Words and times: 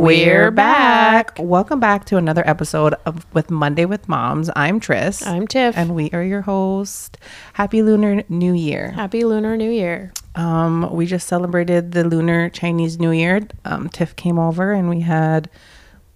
We're 0.00 0.50
back. 0.50 1.36
Welcome 1.38 1.78
back 1.78 2.06
to 2.06 2.16
another 2.16 2.42
episode 2.48 2.94
of 3.04 3.26
With 3.34 3.50
Monday 3.50 3.84
with 3.84 4.08
Moms. 4.08 4.48
I'm 4.56 4.80
Tris. 4.80 5.24
I'm 5.26 5.46
Tiff. 5.46 5.76
and 5.76 5.94
we 5.94 6.08
are 6.12 6.22
your 6.22 6.40
host. 6.40 7.18
Happy 7.52 7.82
Lunar 7.82 8.22
New 8.30 8.54
Year. 8.54 8.92
Happy 8.92 9.24
Lunar 9.24 9.58
New 9.58 9.70
Year. 9.70 10.14
Um, 10.36 10.90
we 10.90 11.04
just 11.04 11.28
celebrated 11.28 11.92
the 11.92 12.04
Lunar 12.04 12.48
Chinese 12.48 12.98
New 12.98 13.10
Year. 13.10 13.46
Um, 13.66 13.90
Tiff 13.90 14.16
came 14.16 14.38
over 14.38 14.72
and 14.72 14.88
we 14.88 15.00
had 15.00 15.50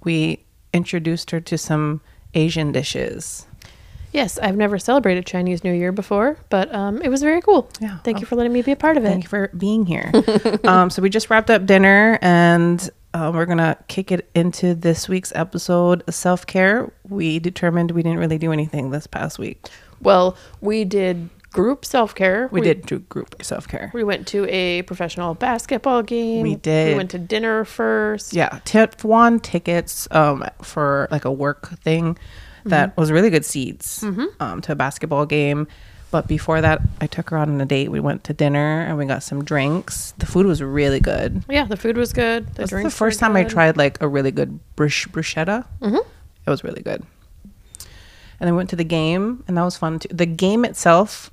we 0.02 0.42
introduced 0.72 1.30
her 1.32 1.40
to 1.42 1.58
some 1.58 2.00
Asian 2.32 2.72
dishes. 2.72 3.46
Yes, 4.12 4.38
I've 4.38 4.56
never 4.56 4.78
celebrated 4.78 5.26
Chinese 5.26 5.62
New 5.62 5.74
Year 5.74 5.92
before, 5.92 6.38
but 6.48 6.74
um, 6.74 7.02
it 7.02 7.10
was 7.10 7.20
very 7.20 7.42
cool. 7.42 7.68
Yeah. 7.80 7.98
Thank 7.98 8.20
you 8.20 8.26
for 8.26 8.36
letting 8.36 8.52
me 8.54 8.62
be 8.62 8.72
a 8.72 8.76
part 8.76 8.96
of 8.96 9.04
it. 9.04 9.08
Thank 9.08 9.24
you 9.24 9.28
for 9.28 9.48
being 9.48 9.84
here. 9.84 10.10
um, 10.64 10.88
so 10.88 11.02
we 11.02 11.10
just 11.10 11.28
wrapped 11.28 11.50
up 11.50 11.66
dinner 11.66 12.18
and 12.22 12.88
uh, 13.14 13.30
we're 13.32 13.46
gonna 13.46 13.78
kick 13.88 14.10
it 14.12 14.28
into 14.34 14.74
this 14.74 15.08
week's 15.08 15.32
episode, 15.34 16.02
self 16.12 16.46
care. 16.46 16.92
We 17.08 17.38
determined 17.38 17.92
we 17.92 18.02
didn't 18.02 18.18
really 18.18 18.38
do 18.38 18.52
anything 18.52 18.90
this 18.90 19.06
past 19.06 19.38
week. 19.38 19.68
Well, 20.00 20.36
we 20.60 20.84
did 20.84 21.30
group 21.52 21.84
self 21.84 22.14
care. 22.14 22.48
We, 22.50 22.60
did 22.60 22.84
do 22.84 22.98
group 22.98 23.42
self 23.42 23.68
care. 23.68 23.90
We 23.94 24.04
went 24.04 24.26
to 24.28 24.46
a 24.50 24.82
professional 24.82 25.34
basketball 25.34 26.02
game. 26.02 26.42
We 26.42 26.56
did. 26.56 26.88
We 26.88 26.96
went 26.96 27.12
to 27.12 27.18
dinner 27.18 27.64
first. 27.64 28.34
Yeah, 28.34 28.58
won 29.04 29.40
tickets 29.40 30.08
um, 30.10 30.44
for 30.60 31.08
like 31.10 31.24
a 31.24 31.32
work 31.32 31.78
thing 31.80 32.18
that 32.64 32.96
was 32.96 33.12
really 33.12 33.30
good 33.30 33.44
seats 33.44 34.02
um, 34.40 34.60
to 34.62 34.72
a 34.72 34.74
basketball 34.74 35.24
game. 35.26 35.68
But 36.10 36.28
before 36.28 36.60
that, 36.60 36.80
I 37.00 37.06
took 37.08 37.30
her 37.30 37.38
out 37.38 37.48
on 37.48 37.60
a 37.60 37.64
date. 37.66 37.90
We 37.90 37.98
went 37.98 38.22
to 38.24 38.32
dinner 38.32 38.82
and 38.82 38.96
we 38.96 39.04
got 39.04 39.22
some 39.24 39.44
drinks. 39.44 40.12
The 40.18 40.26
food 40.26 40.46
was 40.46 40.62
really 40.62 41.00
good. 41.00 41.44
Yeah, 41.48 41.64
the 41.64 41.76
food 41.76 41.96
was 41.96 42.12
good. 42.12 42.46
The 42.54 42.62
This 42.62 42.72
is 42.72 42.82
the 42.84 42.90
first 42.90 43.18
time 43.18 43.34
I 43.34 43.42
tried 43.44 43.76
like 43.76 44.00
a 44.00 44.06
really 44.06 44.30
good 44.30 44.60
brusch- 44.76 45.08
bruschetta. 45.08 45.66
Mm-hmm. 45.80 45.96
It 46.46 46.50
was 46.50 46.62
really 46.62 46.82
good. 46.82 47.02
And 48.40 48.48
then 48.48 48.52
we 48.54 48.56
went 48.58 48.70
to 48.70 48.76
the 48.76 48.84
game, 48.84 49.42
and 49.48 49.56
that 49.56 49.62
was 49.62 49.76
fun 49.76 49.98
too. 50.00 50.08
The 50.12 50.26
game 50.26 50.64
itself 50.64 51.30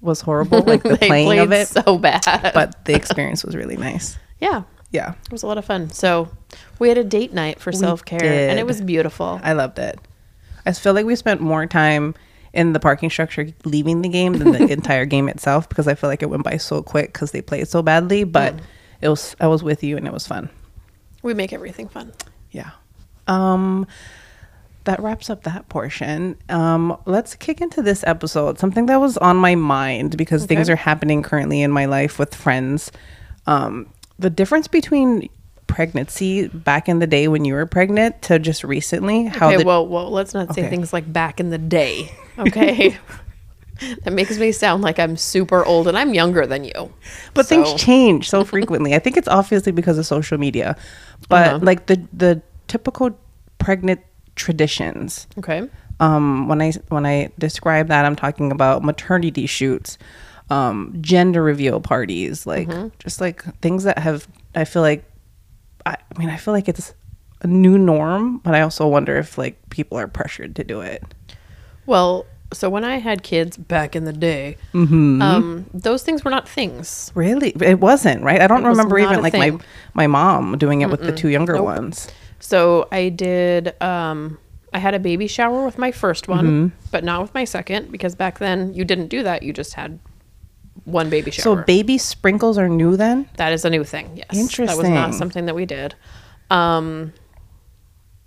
was 0.00 0.20
horrible, 0.20 0.60
like 0.62 0.82
the 0.84 0.96
playing 0.98 1.38
of 1.40 1.52
it, 1.52 1.66
so 1.68 1.98
bad. 1.98 2.52
but 2.54 2.84
the 2.84 2.94
experience 2.94 3.44
was 3.44 3.56
really 3.56 3.76
nice. 3.76 4.18
yeah, 4.40 4.62
Yeah, 4.90 5.14
it 5.26 5.32
was 5.32 5.42
a 5.42 5.46
lot 5.46 5.56
of 5.58 5.64
fun. 5.64 5.90
So 5.90 6.28
we 6.78 6.88
had 6.88 6.98
a 6.98 7.04
date 7.04 7.32
night 7.32 7.58
for 7.58 7.72
self 7.72 8.04
care, 8.04 8.22
and 8.50 8.58
it 8.58 8.66
was 8.66 8.80
beautiful. 8.80 9.40
I 9.42 9.54
loved 9.54 9.78
it. 9.78 9.98
I 10.66 10.72
feel 10.72 10.92
like 10.94 11.06
we 11.06 11.16
spent 11.16 11.40
more 11.40 11.66
time 11.66 12.14
in 12.54 12.72
the 12.72 12.80
parking 12.80 13.10
structure 13.10 13.48
leaving 13.64 14.02
the 14.02 14.08
game 14.08 14.34
than 14.34 14.52
the 14.52 14.66
entire 14.72 15.04
game 15.04 15.28
itself 15.28 15.68
because 15.68 15.88
I 15.88 15.94
feel 15.94 16.08
like 16.08 16.22
it 16.22 16.30
went 16.30 16.44
by 16.44 16.56
so 16.56 16.82
quick 16.82 17.12
because 17.12 17.32
they 17.32 17.42
played 17.42 17.68
so 17.68 17.82
badly. 17.82 18.24
But 18.24 18.54
it 19.00 19.08
was 19.08 19.36
I 19.40 19.48
was 19.48 19.62
with 19.62 19.82
you 19.82 19.96
and 19.96 20.06
it 20.06 20.12
was 20.12 20.26
fun. 20.26 20.48
We 21.22 21.34
make 21.34 21.52
everything 21.52 21.88
fun. 21.88 22.12
Yeah. 22.52 22.70
Um 23.26 23.86
that 24.84 25.00
wraps 25.00 25.28
up 25.28 25.42
that 25.42 25.68
portion. 25.68 26.36
Um 26.48 26.96
let's 27.06 27.34
kick 27.34 27.60
into 27.60 27.82
this 27.82 28.04
episode. 28.06 28.58
Something 28.58 28.86
that 28.86 29.00
was 29.00 29.18
on 29.18 29.36
my 29.36 29.56
mind 29.56 30.16
because 30.16 30.46
things 30.46 30.70
are 30.70 30.76
happening 30.76 31.22
currently 31.22 31.60
in 31.60 31.72
my 31.72 31.86
life 31.86 32.18
with 32.18 32.34
friends. 32.34 32.92
Um 33.46 33.88
the 34.18 34.30
difference 34.30 34.68
between 34.68 35.28
pregnancy 35.66 36.48
back 36.48 36.88
in 36.88 36.98
the 36.98 37.06
day 37.06 37.26
when 37.28 37.44
you 37.44 37.54
were 37.54 37.66
pregnant 37.66 38.20
to 38.22 38.38
just 38.38 38.62
recently 38.64 39.24
how 39.24 39.50
okay, 39.52 39.64
well, 39.64 39.86
well, 39.86 40.10
let's 40.10 40.34
not 40.34 40.54
say 40.54 40.62
Okay. 40.62 40.70
things 40.70 40.92
like 40.92 41.10
back 41.12 41.40
in 41.40 41.50
the 41.50 41.58
day. 41.58 42.10
Okay. 42.36 42.98
that 44.02 44.12
makes 44.12 44.38
me 44.38 44.50
sound 44.50 44.82
like 44.82 44.98
I'm 44.98 45.16
super 45.16 45.64
old 45.64 45.86
and 45.86 45.96
I'm 45.96 46.12
younger 46.14 46.46
than 46.46 46.64
you. 46.64 46.92
but 47.32 47.46
So- 47.46 47.48
things 47.64 47.80
change 47.80 48.28
so 48.28 48.42
frequently. 48.54 48.94
I 48.94 48.98
think 48.98 49.16
it's 49.16 49.28
obviously 49.28 49.70
because 49.72 49.98
of 49.98 50.06
social 50.06 50.36
media. 50.38 50.76
But 51.28 51.46
Uh-huh. 51.46 51.58
like 51.62 51.86
the 51.86 52.02
the 52.12 52.42
typical 52.66 53.16
pregnant 53.58 54.00
traditions 54.36 55.26
Okay. 55.38 55.68
um, 56.00 56.48
when 56.48 56.60
I 56.60 56.72
when 56.88 57.06
I 57.06 57.30
describe 57.38 57.86
that, 57.88 58.04
I'm 58.04 58.16
talking 58.16 58.50
about 58.50 58.82
maternity 58.84 59.46
shoots, 59.46 59.96
um, 60.50 60.92
gender 61.00 61.42
reveal 61.42 61.80
parties, 61.80 62.46
like 62.46 62.68
just 62.98 63.20
like 63.20 63.42
things 63.60 63.84
that 63.84 63.98
have. 63.98 64.26
I 64.56 64.64
feel 64.64 64.82
like, 64.82 65.04
I, 65.86 65.96
I 66.14 66.18
mean, 66.18 66.28
I 66.30 66.36
feel 66.36 66.54
like 66.54 66.68
it's 66.68 66.94
a 67.42 67.46
new 67.46 67.76
norm, 67.78 68.38
but 68.38 68.54
I 68.54 68.62
also 68.62 68.86
wonder 68.88 69.16
if 69.18 69.36
like 69.38 69.56
people 69.70 69.98
are 69.98 70.08
pressured 70.08 70.56
to 70.56 70.64
do 70.64 70.80
it. 70.80 71.02
Well, 71.86 72.26
so 72.52 72.70
when 72.70 72.84
I 72.84 72.98
had 72.98 73.22
kids 73.22 73.56
back 73.56 73.94
in 73.96 74.04
the 74.04 74.12
day, 74.12 74.56
Mm-hmm. 74.72 75.20
um, 75.22 75.66
those 75.74 76.02
things 76.02 76.24
were 76.24 76.30
not 76.30 76.48
things. 76.48 77.10
Really, 77.14 77.50
it 77.60 77.80
wasn't 77.80 78.22
right. 78.22 78.40
I 78.40 78.46
don't 78.46 78.64
It 78.64 78.68
remember 78.68 78.98
even 78.98 79.20
like 79.22 79.32
my 79.34 79.50
thing. 79.50 79.60
my 79.94 80.06
mom 80.06 80.56
doing 80.58 80.80
it 80.82 80.90
with 80.90 81.00
the 81.02 81.12
two 81.12 81.28
younger 81.28 81.62
ones. 81.62 82.08
So 82.40 82.88
I 82.92 83.08
did. 83.08 83.80
Um, 83.82 84.38
I 84.72 84.78
had 84.78 84.94
a 84.94 84.98
baby 84.98 85.26
shower 85.26 85.64
with 85.64 85.78
my 85.78 85.90
first 85.92 86.28
one, 86.28 86.44
Mm-hmm. 86.46 86.76
but 86.90 87.04
not 87.04 87.22
with 87.22 87.34
my 87.34 87.44
second 87.44 87.90
because 87.92 88.14
back 88.14 88.38
then 88.38 88.72
you 88.74 88.84
didn't 88.84 89.08
do 89.08 89.22
that. 89.22 89.42
You 89.42 89.52
just 89.52 89.74
had 89.74 89.98
one 90.84 91.10
baby 91.10 91.30
shower. 91.30 91.42
So 91.42 91.56
baby 91.56 91.98
sprinkles 91.98 92.58
are 92.58 92.68
new 92.68 92.96
then. 92.96 93.28
That 93.36 93.52
is 93.52 93.64
a 93.64 93.70
new 93.70 93.84
thing. 93.84 94.16
Yes. 94.16 94.26
Interesting. 94.36 94.66
That 94.66 94.76
was 94.76 94.88
not 94.88 95.14
something 95.14 95.46
that 95.46 95.54
we 95.54 95.66
did. 95.66 95.94
Um, 96.50 97.12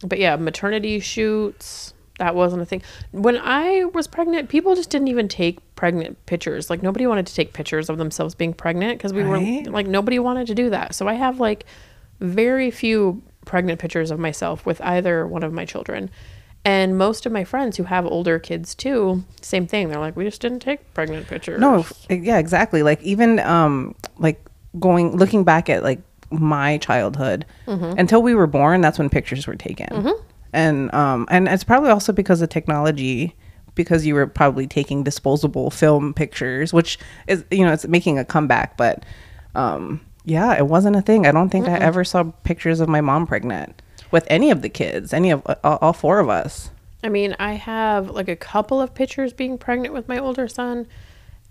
but 0.01 0.19
yeah, 0.19 0.35
maternity 0.35 0.99
shoots, 0.99 1.93
that 2.19 2.35
wasn't 2.35 2.61
a 2.61 2.65
thing. 2.65 2.81
When 3.11 3.37
I 3.37 3.85
was 3.85 4.07
pregnant, 4.07 4.49
people 4.49 4.75
just 4.75 4.89
didn't 4.89 5.07
even 5.07 5.27
take 5.27 5.59
pregnant 5.75 6.23
pictures. 6.25 6.69
Like 6.69 6.81
nobody 6.81 7.05
wanted 7.07 7.27
to 7.27 7.35
take 7.35 7.53
pictures 7.53 7.89
of 7.89 7.97
themselves 7.97 8.33
being 8.35 8.53
pregnant 8.53 8.97
because 8.97 9.13
we 9.13 9.21
Right. 9.23 9.65
were 9.65 9.71
like, 9.71 9.87
nobody 9.87 10.17
wanted 10.19 10.47
to 10.47 10.55
do 10.55 10.69
that. 10.71 10.95
So 10.95 11.07
I 11.07 11.13
have 11.13 11.39
like 11.39 11.65
very 12.19 12.71
few 12.71 13.21
pregnant 13.45 13.79
pictures 13.79 14.11
of 14.11 14.19
myself 14.19 14.65
with 14.65 14.81
either 14.81 15.25
one 15.27 15.43
of 15.43 15.53
my 15.53 15.63
children. 15.65 16.09
And 16.65 16.97
most 16.97 17.25
of 17.25 17.31
my 17.31 17.45
friends 17.45 17.77
who 17.77 17.83
have 17.83 18.05
older 18.05 18.39
kids 18.39 18.75
too, 18.75 19.23
same 19.41 19.67
thing. 19.67 19.87
They're 19.89 19.99
like, 19.99 20.17
we 20.17 20.25
just 20.25 20.41
didn't 20.41 20.59
take 20.59 20.93
pregnant 20.93 21.27
pictures. 21.27 21.61
No, 21.61 21.85
yeah, 22.09 22.37
exactly. 22.39 22.83
Like 22.83 23.01
even 23.03 23.39
um 23.39 23.95
like 24.17 24.43
going 24.79 25.15
looking 25.15 25.43
back 25.43 25.69
at 25.69 25.81
like 25.83 26.01
my 26.29 26.77
childhood 26.79 27.45
until 27.67 28.21
we 28.21 28.35
were 28.35 28.47
born, 28.47 28.81
that's 28.81 28.99
when 28.99 29.09
pictures 29.09 29.47
were 29.47 29.55
taken. 29.55 30.11
And 30.51 30.93
um 30.93 31.25
and 31.29 31.47
it's 31.47 31.63
probably 31.63 31.89
also 31.89 32.11
because 32.11 32.41
of 32.41 32.49
technology 32.49 33.35
because 33.75 34.05
you 34.05 34.15
were 34.15 34.27
probably 34.27 34.67
taking 34.67 35.03
disposable 35.03 35.69
film 35.69 36.13
pictures, 36.13 36.73
which 36.73 36.99
is 37.27 37.45
you 37.49 37.63
know, 37.65 37.71
it's 37.71 37.87
making 37.87 38.19
a 38.19 38.25
comeback, 38.25 38.75
but 38.75 39.05
um 39.55 40.01
yeah, 40.25 40.53
it 40.57 40.67
wasn't 40.67 40.97
a 40.97 41.01
thing. 41.01 41.25
I 41.25 41.31
don't 41.31 41.49
think 41.49 41.69
I 41.69 41.77
ever 41.77 42.03
saw 42.03 42.23
pictures 42.43 42.81
of 42.81 42.89
my 42.89 42.99
mom 42.99 43.25
pregnant 43.25 43.81
with 44.11 44.25
any 44.29 44.51
of 44.51 44.61
the 44.61 44.69
kids, 44.69 45.13
any 45.13 45.31
of 45.31 45.41
all, 45.63 45.77
all 45.81 45.93
four 45.93 46.19
of 46.19 46.29
us. 46.29 46.69
I 47.03 47.09
mean, 47.09 47.35
I 47.39 47.53
have 47.53 48.09
like 48.09 48.27
a 48.27 48.35
couple 48.35 48.81
of 48.81 48.93
pictures 48.93 49.33
being 49.33 49.57
pregnant 49.57 49.93
with 49.93 50.07
my 50.07 50.17
older 50.17 50.47
son 50.47 50.87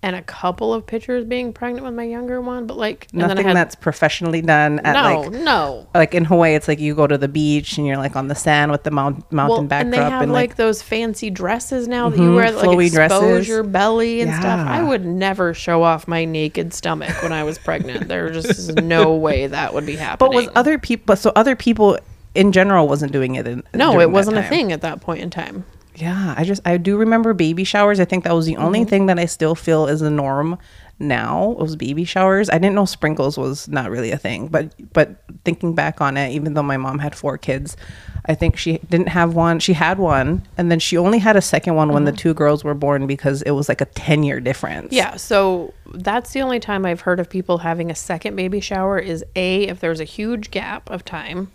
and 0.03 0.15
a 0.15 0.23
couple 0.23 0.75
of 0.75 0.87
pictures 0.87 1.25
being 1.25 1.53
pregnant 1.55 1.85
with 1.85 1.95
my 1.95 2.03
younger 2.05 2.41
one, 2.41 2.67
but 2.67 2.77
like 2.77 3.09
and 3.13 3.21
Nothing 3.23 3.37
then 3.37 3.47
I 3.47 3.49
had 3.49 3.57
that's 3.57 3.75
professionally 3.75 4.43
done 4.43 4.79
at 4.81 4.93
no, 4.93 5.21
like 5.21 5.33
no. 5.33 5.87
like 5.95 6.15
in 6.15 6.25
Hawaii, 6.27 6.55
it's 6.55 6.69
like 6.69 6.79
you 6.81 6.95
go 6.95 7.07
to 7.07 7.17
the 7.17 7.29
beach 7.29 7.79
and 7.79 7.87
you're 7.87 7.97
like 7.97 8.15
on 8.15 8.29
the 8.29 8.35
sand 8.35 8.71
with 8.73 8.83
the 8.83 8.91
mount, 8.91 9.33
mountain 9.33 9.69
Well, 9.69 9.79
and 9.81 9.93
they 9.93 9.97
backdrop 9.97 10.21
have 10.21 10.29
like, 10.29 10.57
those 10.57 10.83
fancy 10.83 11.31
dresses 11.31 11.89
now 11.89 12.11
that 12.11 12.19
you 12.19 12.25
Mhm, 12.31 12.35
wear 12.35 12.53
that 12.53 12.67
like 12.67 12.79
expose 12.79 12.93
dresses. 12.93 13.49
your 13.49 13.63
belly 13.63 14.21
and 14.21 14.35
stuff. 14.35 14.69
I 14.69 14.83
would 14.83 15.07
never 15.07 15.55
show 15.55 15.83
off 15.83 16.07
my 16.07 16.25
naked 16.27 16.75
stomach 16.75 17.23
when 17.23 17.33
I 17.33 17.45
was 17.45 17.57
pregnant. 17.57 18.07
there 18.09 18.29
just 18.31 18.51
is 18.51 18.75
no 18.75 19.15
way 19.15 19.47
that 19.47 19.73
would 19.73 19.87
be 19.87 19.97
happening. 19.97 20.31
But 20.31 20.35
was 20.37 20.49
other 20.55 20.77
people? 20.79 21.17
So 21.17 21.33
other 21.35 21.57
people 21.57 21.99
in 22.37 22.53
general 22.53 22.87
wasn't 22.89 23.13
doing 23.13 23.35
it. 23.35 23.47
In, 23.47 23.63
no, 23.75 24.01
it 24.01 24.11
wasn't 24.11 24.37
a 24.39 24.43
thing 24.43 24.73
at 24.73 24.83
that 24.83 25.01
point 25.01 25.23
in 25.23 25.31
time. 25.31 25.65
Yeah, 25.95 26.35
I 26.37 26.45
just 26.45 26.61
I 26.67 26.77
do 26.77 26.99
remember 26.99 27.33
baby 27.33 27.65
showers. 27.65 27.99
I 28.01 28.05
think 28.05 28.25
that 28.25 28.35
was 28.35 28.45
the 28.47 28.57
only 28.59 28.81
Mm-hmm. 28.81 28.89
thing 28.91 29.07
that 29.07 29.19
I 29.19 29.25
still 29.25 29.55
feel 29.55 29.87
is 29.87 30.01
the 30.01 30.11
norm 30.11 30.59
now. 30.99 31.53
It 31.53 31.59
Was 31.59 31.75
baby 31.77 32.05
showers. 32.05 32.51
I 32.51 32.59
didn't 32.59 32.75
know 32.75 32.85
sprinkles 32.85 33.39
was 33.39 33.67
not 33.69 33.91
really 33.91 34.11
a 34.11 34.19
thing, 34.19 34.49
but 34.49 34.75
but 34.93 35.17
thinking 35.45 35.75
back 35.75 36.01
on 36.03 36.17
it, 36.19 36.33
even 36.33 36.53
though 36.55 36.63
my 36.63 36.77
mom 36.77 36.99
had 36.99 37.15
four 37.15 37.39
kids, 37.39 37.79
I 38.27 38.35
think 38.35 38.59
she 38.59 38.77
didn't 38.91 39.09
have 39.09 39.35
one. 39.35 39.59
She 39.59 39.73
had 39.73 39.99
one, 39.99 40.43
and 40.59 40.71
then 40.71 40.81
she 40.81 40.99
only 40.99 41.19
had 41.19 41.35
a 41.35 41.41
second 41.41 41.77
one 41.77 41.89
when 41.93 42.05
the 42.05 42.13
two 42.13 42.35
girls 42.35 42.63
were 42.63 42.75
born 42.75 43.07
because 43.07 43.41
it 43.43 43.53
was 43.53 43.67
like 43.67 43.81
a 43.81 43.87
ten 43.87 44.23
year 44.23 44.39
difference. 44.39 44.89
Mm-hmm. 44.89 44.97
Yeah, 44.97 45.17
so 45.17 45.73
that's 45.95 46.33
the 46.35 46.43
only 46.43 46.61
time 46.61 46.85
I've 46.85 47.01
heard 47.01 47.21
of 47.21 47.31
people 47.31 47.57
having 47.59 47.91
a 47.91 47.95
second 47.95 48.37
baby 48.37 48.61
shower 48.61 48.99
is 48.99 49.25
A, 49.35 49.63
if 49.69 49.81
there's 49.81 50.01
a 50.01 50.05
huge 50.05 50.51
gap 50.51 50.91
of 50.91 51.07
time, 51.07 51.51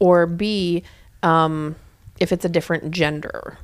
or 0.00 0.26
B, 0.26 0.82
um, 1.22 1.76
if 2.18 2.32
it's 2.32 2.44
a 2.44 2.48
different 2.48 2.90
gender. 2.90 3.56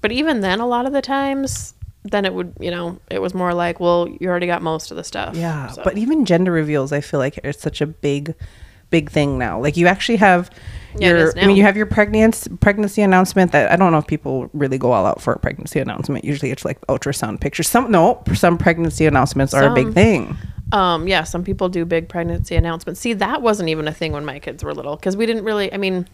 But 0.00 0.12
even 0.12 0.40
then, 0.40 0.60
a 0.60 0.66
lot 0.66 0.84
of 0.86 0.92
the 0.92 1.00
times, 1.00 1.72
then 2.04 2.24
it 2.26 2.34
would, 2.34 2.52
you 2.60 2.70
know, 2.70 2.98
it 3.10 3.22
was 3.22 3.32
more 3.32 3.54
like, 3.54 3.80
well, 3.80 4.06
you 4.20 4.28
already 4.28 4.46
got 4.46 4.60
most 4.60 4.90
of 4.90 4.96
the 4.98 5.04
stuff. 5.04 5.34
Yeah, 5.34 5.68
So- 5.68 5.82
but 5.82 5.96
even 5.96 6.26
gender 6.26 6.52
reveals, 6.52 6.92
I 6.92 7.00
feel 7.00 7.18
like 7.18 7.38
it's 7.42 7.62
such 7.62 7.80
a 7.80 7.86
big, 7.86 8.34
big 8.90 9.10
thing 9.10 9.38
now. 9.38 9.58
Like 9.60 9.76
you 9.78 9.86
actually 9.86 10.16
have 10.16 10.50
Yeah, 10.98 11.08
your, 11.08 11.38
I 11.38 11.46
mean, 11.46 11.56
you 11.56 11.62
have 11.62 11.76
your 11.76 11.86
pregnancy 11.86 12.50
pregnancy 12.60 13.02
announcement. 13.02 13.50
That 13.52 13.72
I 13.72 13.76
don't 13.76 13.90
know 13.90 13.98
if 13.98 14.06
people 14.06 14.48
really 14.52 14.78
go 14.78 14.92
all 14.92 15.06
out 15.06 15.20
for 15.20 15.32
a 15.32 15.38
pregnancy 15.38 15.80
announcement. 15.80 16.24
Usually, 16.24 16.52
it's 16.52 16.64
like 16.64 16.80
ultrasound 16.86 17.40
pictures. 17.40 17.66
Some 17.68 17.90
no, 17.90 18.22
some 18.34 18.58
pregnancy 18.58 19.06
announcements 19.06 19.54
are 19.54 19.64
a 19.64 19.74
big 19.74 19.92
thing. 19.92 20.36
Um, 20.74 21.06
yeah, 21.06 21.22
some 21.22 21.44
people 21.44 21.68
do 21.68 21.84
big 21.84 22.08
pregnancy 22.08 22.56
announcements. 22.56 23.00
See, 23.00 23.12
that 23.12 23.42
wasn't 23.42 23.68
even 23.68 23.86
a 23.86 23.92
thing 23.92 24.10
when 24.10 24.24
my 24.24 24.40
kids 24.40 24.64
were 24.64 24.74
little 24.74 24.96
because 24.96 25.16
we 25.16 25.24
didn't 25.24 25.44
really. 25.44 25.72
I 25.72 25.76
mean, 25.76 26.08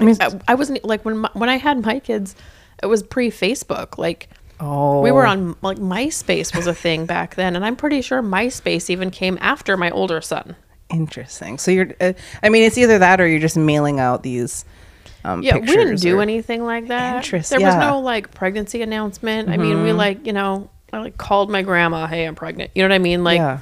I 0.00 0.04
mean, 0.04 0.16
I, 0.18 0.40
I 0.48 0.54
wasn't 0.54 0.82
like 0.82 1.04
when 1.04 1.18
my, 1.18 1.30
when 1.34 1.50
I 1.50 1.58
had 1.58 1.84
my 1.84 1.98
kids, 2.00 2.34
it 2.82 2.86
was 2.86 3.02
pre 3.02 3.30
Facebook. 3.30 3.98
Like 3.98 4.30
oh, 4.60 5.02
we 5.02 5.12
were 5.12 5.26
on 5.26 5.56
like 5.60 5.76
MySpace 5.76 6.56
was 6.56 6.66
a 6.66 6.72
thing 6.74 7.04
back 7.04 7.34
then, 7.34 7.54
and 7.54 7.66
I'm 7.66 7.76
pretty 7.76 8.00
sure 8.00 8.22
MySpace 8.22 8.88
even 8.88 9.10
came 9.10 9.36
after 9.42 9.76
my 9.76 9.90
older 9.90 10.22
son. 10.22 10.56
Interesting. 10.90 11.58
So 11.58 11.70
you're, 11.70 11.92
uh, 12.00 12.14
I 12.42 12.48
mean, 12.48 12.62
it's 12.62 12.78
either 12.78 12.98
that 12.98 13.20
or 13.20 13.26
you're 13.26 13.40
just 13.40 13.56
mailing 13.58 14.00
out 14.00 14.22
these. 14.22 14.64
Um, 15.24 15.42
Yeah, 15.42 15.56
we 15.56 15.66
didn't 15.66 16.00
do 16.00 16.18
or- 16.18 16.22
anything 16.22 16.64
like 16.64 16.88
that. 16.88 17.16
Interest- 17.16 17.50
there 17.50 17.60
was 17.60 17.74
no 17.76 18.00
like 18.00 18.32
pregnancy 18.34 18.80
announcement. 18.80 19.50
I 19.50 19.58
mean, 19.58 19.82
we 19.82 19.92
like 19.92 20.26
you 20.26 20.32
know, 20.32 20.70
I 20.94 21.00
like 21.00 21.16
called 21.18 21.50
my 21.50 21.62
grandma, 21.62 22.06
"Hey, 22.06 22.24
I'm 22.24 22.34
pregnant." 22.34 22.70
You 22.74 22.82
know 22.82 22.88
what 22.88 22.94
I 22.94 22.98
mean? 22.98 23.24
Like 23.24 23.38
yeah. 23.38 23.60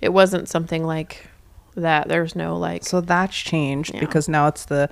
it 0.00 0.12
wasn't 0.12 0.48
something 0.48 0.84
like 0.84 1.26
that. 1.76 2.08
There's 2.08 2.34
no 2.36 2.56
like 2.56 2.84
So 2.84 3.00
that's 3.00 3.36
changed 3.36 3.94
Yeah. 3.94 4.00
because 4.00 4.28
now 4.28 4.46
it's 4.48 4.64
the 4.66 4.90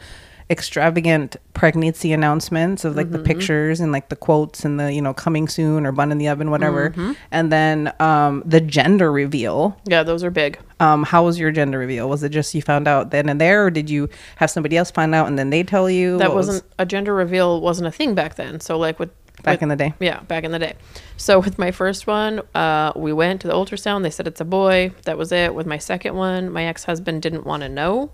extravagant 0.51 1.37
pregnancy 1.55 2.13
announcements 2.13 2.85
of 2.85 2.97
like 2.97 3.07
Mm-hmm. 3.07 3.17
the 3.17 3.23
pictures 3.23 3.79
and 3.81 3.93
like 3.93 4.09
the 4.09 4.17
quotes 4.17 4.65
and 4.65 4.81
the 4.81 4.93
you 4.93 5.01
know 5.01 5.15
coming 5.15 5.47
soon 5.47 5.87
or 5.87 5.93
bun 5.93 6.11
in 6.11 6.19
the 6.19 6.27
oven 6.29 6.51
whatever 6.51 6.91
Mm-hmm. 6.91 7.13
and 7.31 7.53
then 7.53 7.93
um 8.01 8.43
the 8.45 8.61
gender 8.61 9.13
reveal 9.13 9.79
yeah, 9.87 10.03
those 10.03 10.25
are 10.25 10.31
big. 10.33 10.59
um 10.81 11.05
how 11.05 11.25
was 11.25 11.39
your 11.39 11.53
gender 11.53 11.79
reveal 11.79 12.09
was 12.09 12.25
it 12.25 12.31
just 12.31 12.53
you 12.53 12.63
found 12.63 12.89
out 12.89 13.11
then 13.13 13.29
and 13.29 13.41
there 13.41 13.65
or 13.67 13.71
did 13.71 13.89
you 13.89 14.09
have 14.37 14.51
somebody 14.51 14.77
else 14.77 14.91
find 14.91 15.15
out 15.15 15.29
and 15.29 15.39
then 15.39 15.51
they 15.51 15.63
tell 15.63 15.89
you 15.89 16.19
That 16.19 16.31
What 16.31 16.37
was- 16.39 16.47
wasn't 16.49 16.67
a 16.81 16.87
gender 16.87 17.15
reveal 17.15 17.61
wasn't 17.61 17.87
a 17.87 17.93
thing 17.93 18.15
back 18.17 18.35
then. 18.35 18.59
So 18.61 18.77
like 18.77 18.99
with 18.99 19.11
back 19.43 19.55
with- 19.55 19.63
in 19.63 19.69
the 19.69 19.77
day 19.77 19.95
Yeah, 20.01 20.21
back 20.21 20.45
in 20.45 20.53
the 20.53 20.59
day. 20.59 20.75
So 21.17 21.39
with 21.39 21.59
my 21.59 21.71
first 21.71 22.07
one, 22.07 22.41
uh, 22.55 22.93
we 22.97 23.13
went 23.13 23.41
to 23.43 23.49
the 23.49 23.55
ultrasound. 23.55 24.03
They 24.03 24.11
said 24.11 24.27
it's 24.27 24.41
a 24.41 24.45
boy. 24.45 24.93
That 25.05 25.19
was 25.19 25.33
it. 25.33 25.55
With 25.55 25.67
my 25.67 25.79
second 25.79 26.15
one, 26.15 26.51
my 26.53 26.65
ex 26.65 26.85
husband 26.85 27.23
didn't 27.23 27.45
want 27.47 27.63
to 27.63 27.69
know. 27.69 28.11